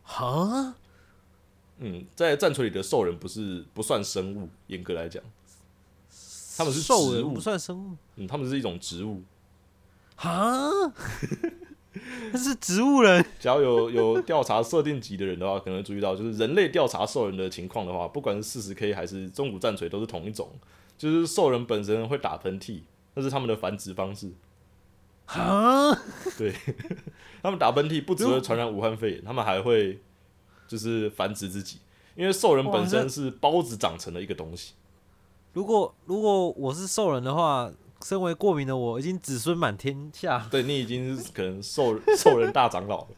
[0.03, 0.75] 哈，
[1.79, 5.23] 嗯，在战锤里的兽人不是不算生物，严格来讲，
[6.55, 9.23] 他们是兽人不算生物嗯，他们是一种植物。
[10.15, 10.69] 哈，
[12.31, 13.23] 那是植物人。
[13.39, 20.49] 只要有有调查设定级的人的话，可能会注意到，就是人类调查兽人的情况的话，不管是四十 K 还是中古战锤，都是同一种，
[20.97, 22.81] 就是兽人本身会打喷嚏，
[23.13, 24.31] 那是他们的繁殖方式。
[25.25, 25.91] 啊，
[26.37, 26.53] 对，
[27.41, 30.01] 他们打喷嚏不只会传染武汉肺炎，他们还会
[30.67, 31.77] 就是繁殖自己，
[32.15, 34.73] 因为兽人本身是孢子长成的一个东西。
[35.53, 37.71] 如果如果我是兽人的话，
[38.03, 43.09] 身为过敏的我，已经子孙满天下， 对你已经是可能兽兽人大长老了。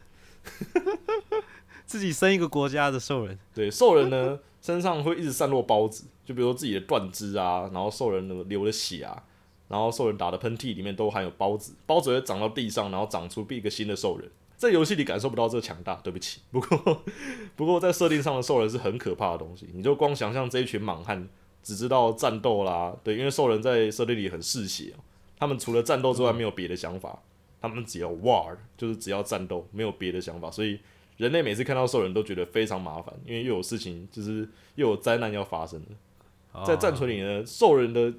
[1.86, 3.38] 自己生一个国家的兽人。
[3.54, 9.22] 对，兽人呢身上会一直散落孢子，就比如说自己的断肢啊，然后兽人的流的血啊，
[9.68, 14.30] 然后兽人打的喷嚏里面都含有孢子，孢子会长到地上，然后长出一个新的兽人。
[14.56, 16.40] 在游戏里感受不到这个强大，对不起。
[16.50, 17.02] 不过，
[17.54, 21.28] 不过在设定上的兽人是很可怕的东西，你就光想象这一群莽汉
[21.64, 24.94] 只知道战斗啦，对，因为兽人在设定里很嗜血，
[25.36, 27.20] 他们除了战斗之外没有别的想法，
[27.60, 30.78] 他们只要 war，就是只要战斗，没有别的想法，所以
[31.16, 36.64] 人类每次看到兽人都觉得非常麻烦，因为又有事情，就是又有灾难要发生了。
[36.66, 38.12] 在战锤里呢，兽人的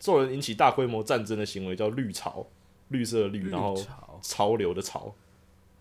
[0.00, 2.46] 兽人引起大规模战争的行为叫绿潮，
[2.88, 5.14] 绿色的绿，然后潮潮流的潮。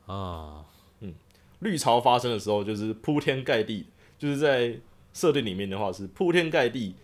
[0.06, 0.64] 啊，
[1.02, 1.14] 嗯
[1.60, 3.88] 绿潮发生的时候，就是铺天盖地，
[4.18, 4.80] 就是在
[5.12, 6.96] 设定里面的话是铺天盖地，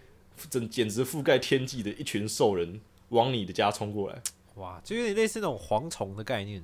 [0.50, 2.80] 真简直覆盖天际的一群兽人
[3.10, 4.22] 往你的家冲过来。
[4.56, 6.62] 哇，就有点类似那种蝗虫的概念。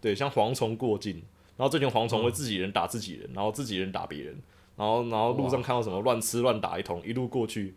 [0.00, 1.22] 对，像蝗虫过境，
[1.56, 4.40] 然后这群蝗虫会自己人打自己人，然后自己人打别人，
[4.76, 7.74] 然后然后路上看到什么乱吃乱打一通，一路过去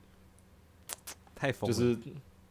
[1.33, 1.97] 太疯了，就是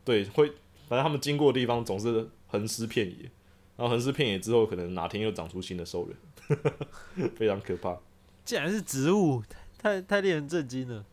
[0.04, 0.48] 对会，
[0.88, 3.30] 反正他们经过的地方总是横尸遍野，
[3.76, 7.98] 然后横尸遍野之后，可能哪天又长出新的兽人， 非常可怕。
[8.44, 9.42] 竟然是植物，
[9.78, 11.04] 太太令人震惊了。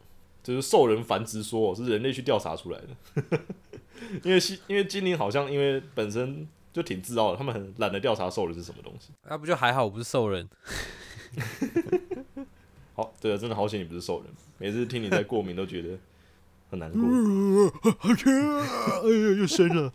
[0.44, 3.40] 就是兽人繁殖说哦是人类去调查出来的，
[4.24, 9.12] 因为西因为精灵好像因为本身就挺自傲的，他们很懒得调查兽人是什么东西。
[9.28, 10.50] 那、不就还好，我不是兽人。
[12.94, 15.98] 好，对啊，真的好险你不是兽人，每次听你在过敏都觉得
[16.70, 17.02] 很难过。
[18.04, 19.94] 哎呀，又生了。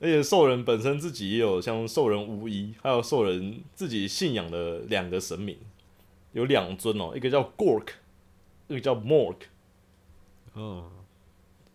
[0.00, 5.56] 而且兽人本身自己也有像兽人巫医，还有兽人自己信仰的两个神明，
[6.32, 7.88] 有两尊哦，一个叫 Gork，
[8.68, 9.36] 一个叫 Mork。
[10.54, 10.90] 哦，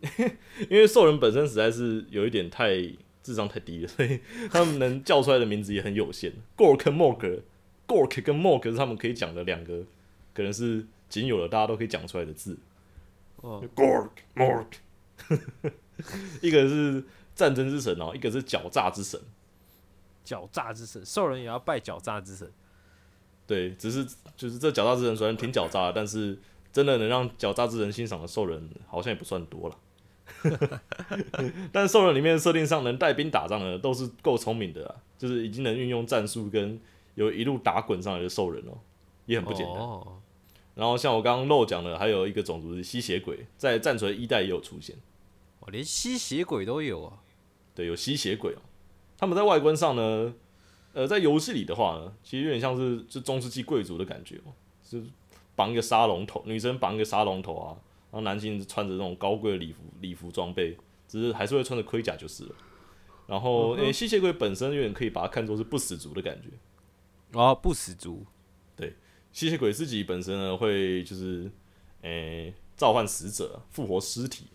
[0.68, 2.76] 因为兽人本身实在是有一点太
[3.22, 4.20] 智商太低了，所以
[4.50, 6.32] 他们能叫出来的名字也很有限。
[6.56, 9.84] Gork 跟 Mork，Gork 跟 Mork 是他们可以讲的两个，
[10.32, 12.58] 可能是仅有的大家都可以讲出来的字。
[13.36, 14.66] 哦，Gork Mork，
[16.40, 19.20] 一个是战争之神哦，一个是狡诈之神。
[20.24, 22.50] 狡诈之神，兽人也要拜狡诈之神。
[23.46, 26.38] 对，只是就是这狡诈之神虽然挺狡诈的，但是
[26.72, 29.76] 真的能让狡诈之人欣赏的兽人好像也不算多了。
[31.72, 36.80] 但兽人里面设定上能带兵打仗的都是够聪明的啊，就是已经能运用战术跟
[37.16, 38.78] 有一路打滚上来的兽人哦，
[39.26, 39.76] 也很不简单。
[39.76, 40.20] 哦，
[40.74, 44.96] 然后像我刚刚漏讲的，还有一个种族是吸血鬼，在战锤一代也有出现。
[45.58, 47.18] 哦，连吸血鬼都有啊！
[47.74, 48.62] 对，有吸血鬼哦。
[49.18, 50.32] 他们在外观上呢，
[50.94, 55.06] 呃，在游戏里的话呢，其实有点像是是中世纪贵族的感觉哦，就是
[55.54, 57.76] 绑一个沙龙头，女生绑一个沙龙头啊，
[58.10, 60.76] 然后男性穿着那种高贵的礼服礼服装备，
[61.06, 62.54] 只是还是会穿着盔甲就是了。
[63.26, 66.48] 然后，诶、吸血鬼本身有点可以把它看作是不死族的感觉。
[67.38, 68.26] 哦，不死族
[68.74, 68.94] 对
[69.30, 71.48] 吸血鬼自己本身呢，会就是
[72.02, 74.46] 诶、召唤死者，复活尸体。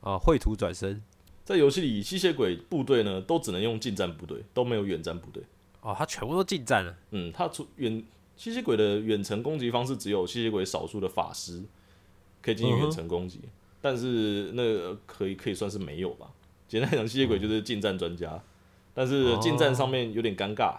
[0.00, 1.02] 啊，绘图转身
[1.44, 5.42] 在游戏里，吸血鬼部队呢都只能用近战部队，都没有远战部队。
[5.82, 6.96] 哦，他全部都近战了。
[7.10, 8.02] 嗯，他出远
[8.36, 11.62] 吸血鬼的远程攻击方式只有吸血鬼少数的法师
[12.42, 13.40] 可以进行远程攻击，
[13.80, 16.26] 但是那个可以可以算是没有吧。
[16.66, 18.42] 简单讲，吸血鬼就是近战专家，
[18.92, 20.78] 但是近战上面有点尴尬，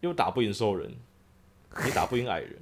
[0.00, 0.94] 因为打不赢兽人，
[1.84, 2.58] 你打不赢矮人，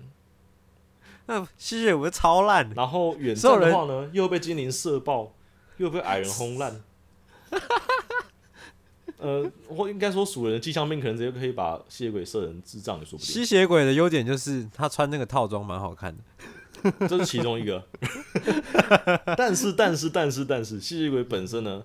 [1.26, 5.34] 那吸血鬼超烂，然后远战的话呢，又被精灵射爆，
[5.76, 6.82] 又被矮人轰烂。
[9.24, 13.34] 呃，或应该说属人的机枪兵可能直接可以把吸血鬼射成智障也说不定。
[13.34, 16.22] 吸血鬼的优点就是他穿那个套装蛮好看的。
[17.08, 17.82] 这是其中一个。
[19.38, 21.82] 但是，但是，但是，但是，吸血鬼本身呢，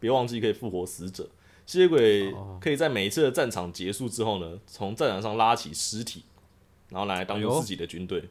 [0.00, 1.28] 别忘记可以复活死者。
[1.66, 6.24] 吸血鬼哦可以在每一次的战场结束之后呢，从战场上拉起尸体，
[6.88, 8.28] 然后拿来当做自己的军队。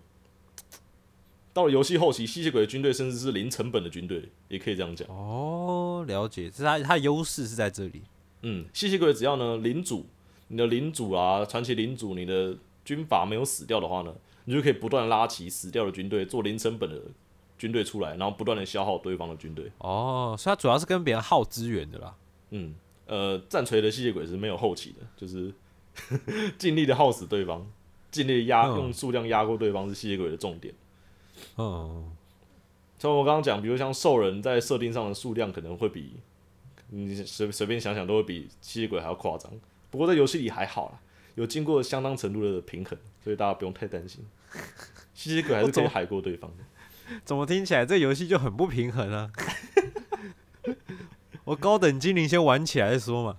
[1.53, 5.07] 到了游戏后期，吸血鬼的军队甚至是零成本的军队，也可以这样讲。
[5.07, 8.03] 哦，了解，这是他他的优势是在这里。
[8.41, 10.05] 嗯，吸血鬼只要呢领主，
[10.47, 14.13] 你的领主啊，传奇领主，你的军阀没有死掉的话呢，
[14.45, 17.01] 你就可以不断拉起死掉的军队，做零成本的
[17.57, 19.71] 军队出来，然后不断的消耗对方的军队。
[19.79, 22.15] 哦，所以他主要是跟别人耗资源的啦。
[22.51, 22.73] 嗯，
[23.05, 25.53] 呃，战锤的吸血鬼是没有后期的，就是
[26.57, 27.69] 尽力的耗死对方，
[28.09, 30.73] 尽力地压、嗯用数量压过对方是吸血鬼的重点。
[31.57, 32.11] 嗯，
[32.97, 36.13] 像我刚刚讲，比如像兽人在设定上的数量可能会比
[36.89, 39.51] 你随随便想想都会比吸血鬼还要夸张。
[39.89, 40.99] 不过在游戏里还好啦，
[41.35, 44.25] 有经过相当程度的平衡，所以大家不用太担心。
[45.13, 46.63] 吸血鬼还是可以海过对方的。
[47.25, 49.31] 怎么听起来这游戏就很不平衡啊？
[51.45, 53.37] 我高等精灵先玩起来再说嘛。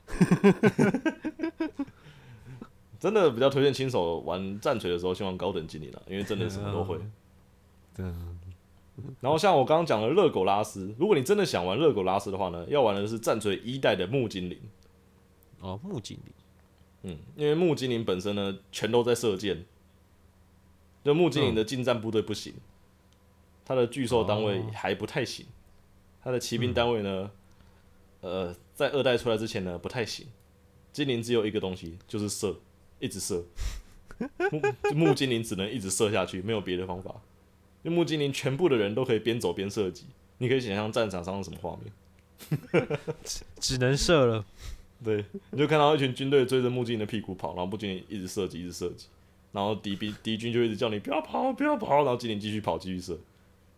[2.99, 6.99] 真的比较推荐新手玩战锤的时候先玩高等精灵啦，因为真的什么都会。
[7.99, 8.40] 嗯，
[9.21, 14.59] 然后像我刚刚讲的热狗拉丝，如果你真的想玩热狗拉丝的话呢，要玩的是战锤一代的木精灵。
[15.61, 16.35] 哦，木精灵。
[17.03, 19.65] 嗯，因为木精灵本身呢，全都在射箭，
[21.03, 22.55] 就木精灵的近战部队不行，
[23.65, 25.47] 它的巨兽单位哦还不太行，
[26.23, 27.31] 它的骑兵单位呢，
[28.21, 30.27] 呃，在二代出来之前呢不太行。
[30.93, 32.57] 精灵只有一个东西，就是射，
[32.99, 33.45] 一直射。
[34.51, 34.61] 木
[34.95, 37.15] 木精灵只能一直射下去，没有别的方法。
[37.83, 40.07] 因为木精灵全部的人都可以边走边射击，
[40.39, 41.93] 你可以想象战场上是什么画面。
[43.61, 44.45] 只能射了。
[45.03, 49.07] 对，你就看到一群军队追着木精灵的屁股跑，然后木精灵一直射击，一直射击，
[49.53, 53.13] 然后敌兵敌军就一直叫你不要跑，不要跑，然后精灵继续跑，继续射，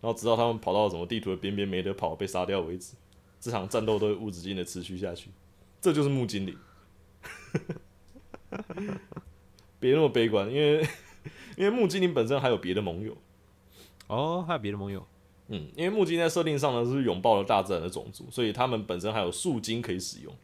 [0.00, 2.94] 然后直到他们跑到什么地图的边边没得跑，被杀掉为止。
[3.40, 5.30] 这场战斗都会无止境的持续下去，
[5.80, 6.56] 这就是木精灵。
[9.78, 10.86] 别那么悲观，因为
[11.56, 13.16] 因为木精灵本身还有别的盟友。
[14.14, 15.06] 哦，还有别的盟友。
[15.48, 20.34] 嗯，因为木精在设定上呢是拥抱了大自然的种族，所以他们本身还有树精可以使用。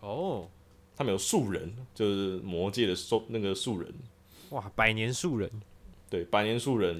[0.00, 0.48] 哦，
[0.94, 3.92] 他们有树人，就是魔界的兽那个树人，
[4.50, 5.50] 哇，百年树人。
[6.08, 6.96] 对，百年树人，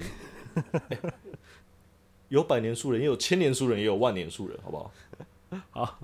[0.89, 0.99] 欸
[2.27, 4.91] 有百年树人，也有千年树人，也有万年树人，好不好？
[5.69, 5.99] 好，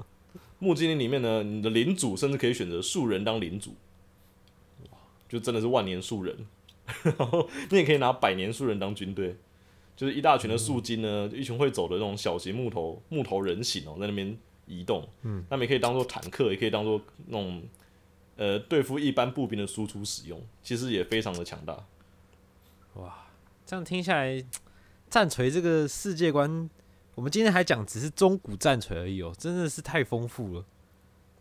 [0.60, 3.76] 木精灵里面呢，你的领主甚至可以选择树人当领主，
[4.90, 6.48] 哇，就真的是万年树人。
[7.04, 9.38] 然后你也可以拿百年树人当军队，
[9.96, 15.08] 就是一大群的树精呢，就一群会走的那种小型木头木头人形哦，在那边移动。
[15.22, 17.64] 嗯，那么也可以当做坦克，也可以当做那种
[18.36, 21.86] 呃对付一般步兵的输出使用，其实也非常的强大。
[22.96, 23.28] 哇
[23.66, 24.44] 这样听下来，
[25.10, 26.70] 战锤这个世界观，
[27.16, 30.66] 我们今天还讲只是中古战锤而已哦，真的是太丰富了。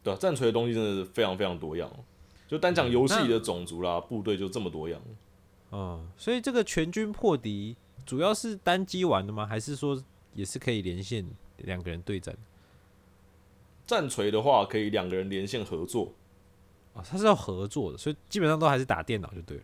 [0.02, 2.04] 对啊，战锤的东西真的是非常非常多样哦，
[2.46, 5.00] 就单讲游戏里的种族啦、部队就这么多样。
[5.72, 9.46] 嗯，所以这个全军破敌主要是单机玩的吗？
[9.46, 10.02] 还是说
[10.34, 11.26] 也是可以连线
[11.58, 12.36] 两个人对战？
[13.86, 16.12] 战锤的话，可以两个人连线合作，
[16.94, 19.62] 哦，它是要合作的，所以基本上都还是打电脑就对了。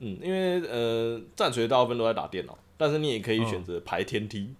[0.00, 4.54] 嗯，因为呃，战锤大部分都在打电脑，但是你也可以选择排天梯，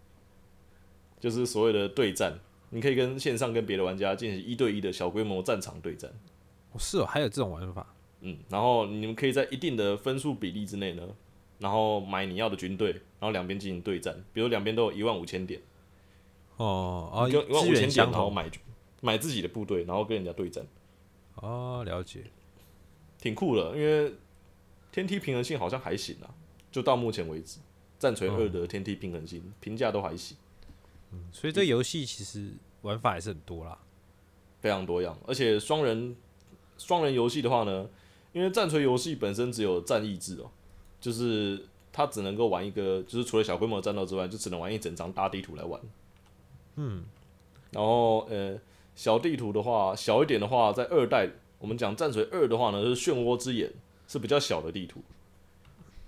[1.21, 2.39] 就是所谓的对战，
[2.71, 6.11] 你可以跟线上跟别的玩家进行一对一的小规模战场对战，
[6.73, 7.87] 哦，是哦，还有这种玩法。
[8.21, 11.07] 嗯，然后你们可以在一定的分数比例之内呢，
[11.59, 14.25] 然后买你要的军队，然后两边进行对战。
[14.33, 15.61] 比如两边都有一万五千点，
[16.57, 18.07] 哦一万五千点。
[18.07, 18.51] 然后买
[19.01, 20.67] 买自己的部队，然后跟人家对战，
[21.37, 22.25] 哦，了解。
[23.19, 23.77] 挺酷的。
[23.77, 24.13] 因为
[24.93, 26.35] 天梯平衡性好像还行啊，
[26.71, 27.59] 就到目前为止，
[27.99, 30.37] 战锤二的天梯平衡性评价都还行，
[31.13, 32.53] 嗯所以这游戏其实
[32.83, 33.79] 玩法还是很多啦。
[34.61, 35.19] 非常多样。
[35.27, 36.17] 而且双人
[36.79, 37.89] 双人游戏的话呢，
[38.33, 40.51] 因为战锤游戏本身只有战役制哦，
[41.05, 45.79] 就是它只能够玩一个，就是除了小规模的战斗之外，就只能玩一整张大地图来玩。
[46.77, 47.05] 嗯，
[47.73, 48.59] 然后呃，
[48.95, 51.29] 小地图的话，小一点的话，在二代
[51.59, 53.71] 我们讲战锤二的话呢，就是漩涡之眼
[54.09, 55.03] 是比较小的地图。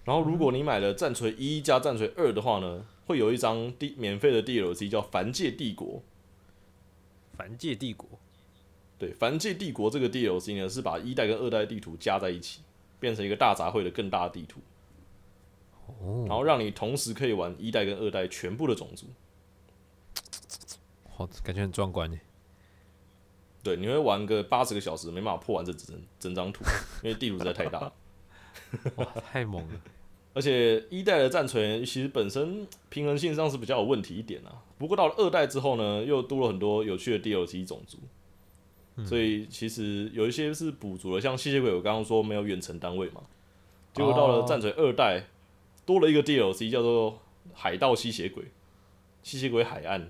[0.06, 6.02] 然后如果你买了战锤一加战锤二的话呢，会有一张地免费的 DLC 叫凡界帝国。
[7.36, 8.08] 凡界帝国。
[8.98, 12.62] 对，凡界帝国这个 DLC 呢，是把一代跟二代地图加在一起，
[12.98, 14.58] 变成一个大杂烩的更大的地图。
[15.86, 19.06] 哦，然后让你同时可以玩一代跟二代全部的种族。
[21.10, 22.20] 好，感觉很壮观耶。
[23.62, 26.64] 对，你会玩个八十个小时，没办法破完这整整张图，
[27.02, 27.92] 因为地图实在太大。
[28.96, 29.80] 哇，太猛了。
[30.34, 34.62] 而且一代的战锤其实本身平衡性上是比较有问题一点啊。
[34.76, 37.98] 不过到了二代之后呢，又多了很多有趣的 DLC 种族，
[39.06, 43.22] 所以其实有一些是补足了，像吸血鬼，我刚刚说没有远程单位嘛，
[43.94, 45.24] 结果到了战锤二代，
[45.86, 47.22] 多了一个 DLC 叫做
[47.54, 48.44] 海盗吸血鬼，
[49.22, 50.08] 吸血鬼海岸，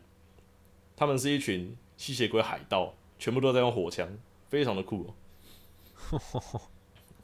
[0.96, 4.08] 他们是一群吸血鬼海盗，全部都在用火枪，
[4.48, 5.14] 非常的酷
[6.10, 6.62] 哦。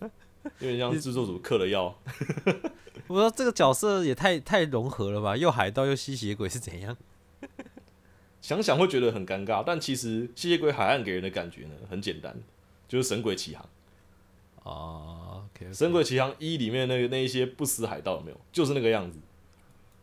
[0.59, 1.97] 有点像制作组嗑了药，
[3.07, 6.97] 我说这个角色也太太融合了吧，又海盗又吸血鬼是怎样？
[8.41, 12.37] 想想会觉得很尴尬，但其实吸血鬼海岸给人的感觉呢，很简单，
[12.89, 13.65] 就是《神鬼起航》。
[14.65, 18.41] 哦，OK，《神鬼奇航一》里面那个那一些不死海盗有没有？
[18.53, 19.19] 就是那个样子，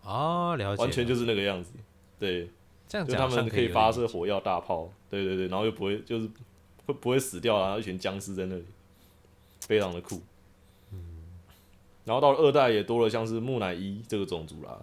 [0.03, 1.72] 啊，了解，完全就是那个样子。
[2.20, 2.49] 对，
[2.88, 6.30] 这样就讲好像可他们可以发射火药大炮，对对对，然后又不会就是
[6.86, 7.78] 会不会死掉啊？
[7.78, 8.66] 一群僵尸在那里，
[9.62, 10.22] 非常的酷。
[10.91, 11.24] 嗯
[12.05, 14.80] 然后到了二代也多了像是木乃伊这个种族啦，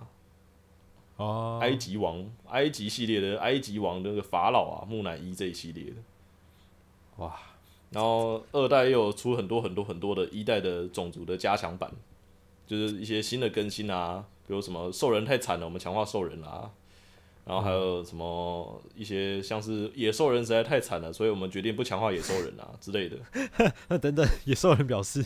[1.17, 5.97] 哦，埃及王、埃及系列的埃及王的那个法老啊，木乃伊这一系列的。
[7.17, 7.37] 哇，
[7.91, 11.91] 然后二代又有出很多很多很多的一代的种族的加强版，
[12.67, 16.71] 就是一些新的更新啊，比如什么兽人太惨了，我们强化兽人啦、
[17.45, 23.17] 然后还有什么一些像是野兽人实在太惨了，所以我们决定不强化野兽人啊之类的。
[23.99, 25.25] 等等，野兽人表示，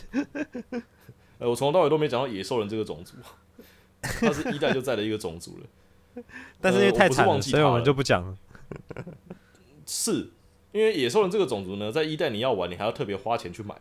[1.39, 3.15] 呃，我从头到尾都没讲到野兽人这个种族，
[4.01, 5.65] 它是一代就在的一个种族了。
[6.61, 8.37] 但是因为太惨了所以我们就不讲了。
[9.87, 10.29] 是
[10.71, 13.75] 因为野兽人这个种族呢，在一代你要玩，你还要特别花钱去买。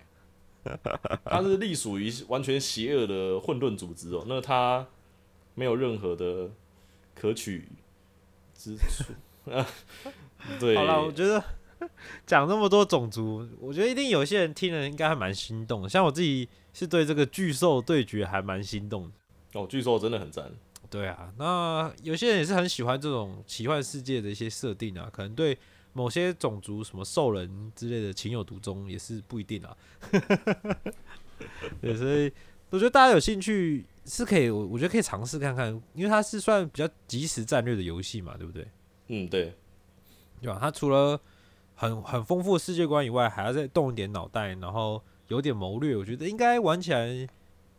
[1.24, 4.86] 它是隶属于完全邪恶的混沌组织哦，那它
[5.54, 6.50] 没有任何的
[7.14, 7.66] 可取
[8.52, 9.14] 之处。
[10.60, 11.42] 对，好了，我觉得
[12.26, 15.88] 讲那么多种族，我觉得一定有些人听了应该还蛮心动的。
[15.88, 19.60] 像我自己是对这个巨兽对决还蛮心动的。
[19.60, 20.52] 哦，巨兽真的很赞。
[20.90, 25.56] 对啊，那有些人也是很喜欢这种奇幻世界的一些设定啊，可能对
[25.92, 29.76] 某些种族什么兽人之类的情有独钟，也是不一定啊。
[31.80, 32.32] 对，所以
[32.70, 38.66] 我觉得大家有兴趣是可以，我我觉得可以尝试看看，因为它是算比较即时战略的游戏嘛，对不对？
[39.08, 39.54] 嗯，对，
[40.40, 40.58] 对吧？
[40.60, 41.20] 它除了
[41.74, 47.26] 很很丰富的世界观以外，还要再动一点脑袋，然后有点谋略，我觉得应该玩起来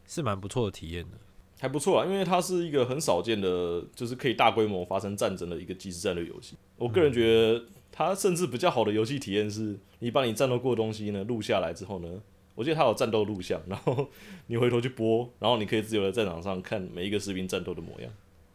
[0.06, 1.18] 是蛮不错的体验的。
[1.60, 6.58] 还不错啊，因为它是一个很少见的，就是可以大规模发生战争的一个即时战略游戏。
[6.76, 12.08] 我个人觉得，它甚至比较好的游戏体验是，你把你战斗过的东西呢录下来之后呢，
[12.56, 14.08] 我记得它有战斗录像，然后
[14.48, 18.12] 你回头去播，然后你可以自由的在场上看每一个士兵战斗的模样。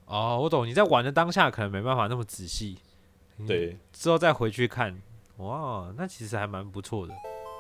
[0.07, 2.79] 哦，我懂，你在玩的当下可能没办法那么仔细，
[3.47, 4.97] 对，之后再回去看，
[5.39, 7.15] 哇，那其实还蛮不错的。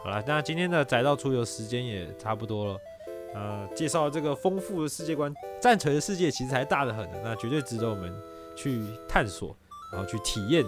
[0.04, 2.78] 好了，那今天的宅道出游时间也差不多了。
[3.34, 8.14] 呃，介绍这个丰富的世界观，战锤的世界其实还大得很的，那绝对值得我们
[8.54, 9.54] 去探索，
[9.92, 10.64] 然后去体验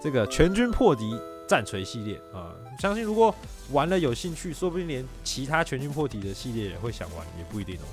[0.00, 3.34] 这个全军破敌战锤系列啊、相信如果
[3.72, 7.86] 玩了有兴趣，说不定连其他全军破敌的系列也会想玩，也不一定哦。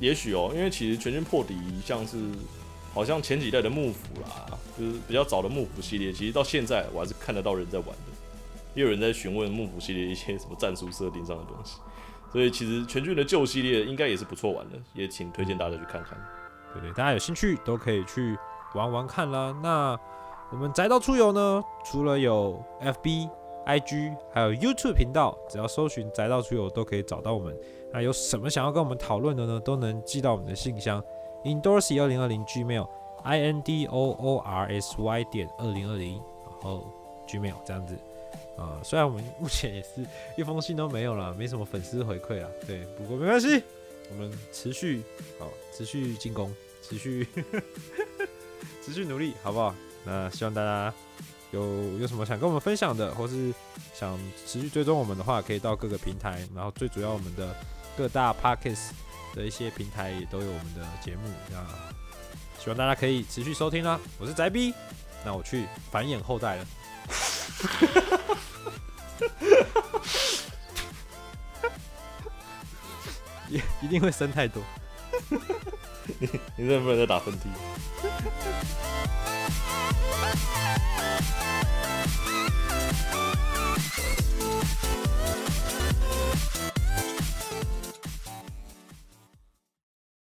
[0.00, 2.16] 也许哦，因为其实全军破敌像是
[2.92, 4.46] 好像前几代的幕府啦，
[4.78, 8.12] 就是比较早的幕府系列，其实到现在我还是看得到人在玩的，
[8.74, 11.78] 也有人在询问幕府系列一些什么战术设定上的东西。
[12.32, 16.18] 所以其实全军的旧系列应该也是不错玩的，也请推荐大家去看看。
[16.74, 18.36] 对对，大家有兴趣都可以去
[18.74, 19.56] 玩玩看啦。
[19.62, 19.98] 那
[20.50, 23.28] 我们宅到出游呢，除了有 FB、
[23.66, 27.54] IG，还有 YouTube 频道，只要搜寻“宅到出游”都可以找到我们。
[27.92, 29.60] 那有什么想要跟我们讨论的呢？
[29.60, 31.02] 都能寄到我们的信箱
[31.44, 32.86] indorsy 二零二零 gmail
[33.24, 36.86] i n d o o r s y 点二零二零，然后
[37.26, 37.94] gmail 这样子。
[38.56, 40.04] 啊，虽然我们目前也是
[40.36, 42.48] 一封信都没有了，没什么粉丝回馈啊。
[42.66, 43.62] 对，不过没关系，
[44.10, 45.02] 我们持续
[45.38, 46.50] 好，持续进攻，
[46.82, 47.28] 持续
[48.82, 49.74] 持续努力，好不好？
[50.04, 50.92] 那希望大家
[51.50, 51.62] 有
[51.98, 53.52] 有什么想跟我们分享的，或是
[53.94, 57.54] 想持续追踪我们的话，可以到各个平台，然后最主要我们的
[57.96, 58.90] 各大 Pockets
[59.34, 61.22] 的一些平台也都有我们的节目。
[61.50, 61.64] 那
[62.62, 63.98] 希望大家可以持续收听啦。
[64.18, 64.74] 我是宅逼
[65.24, 66.66] 那我去繁衍后代了。
[73.48, 74.62] 一 一定会生太多。
[76.56, 77.48] 你能不能再打喷嚏？
[79.48, 79.88] Música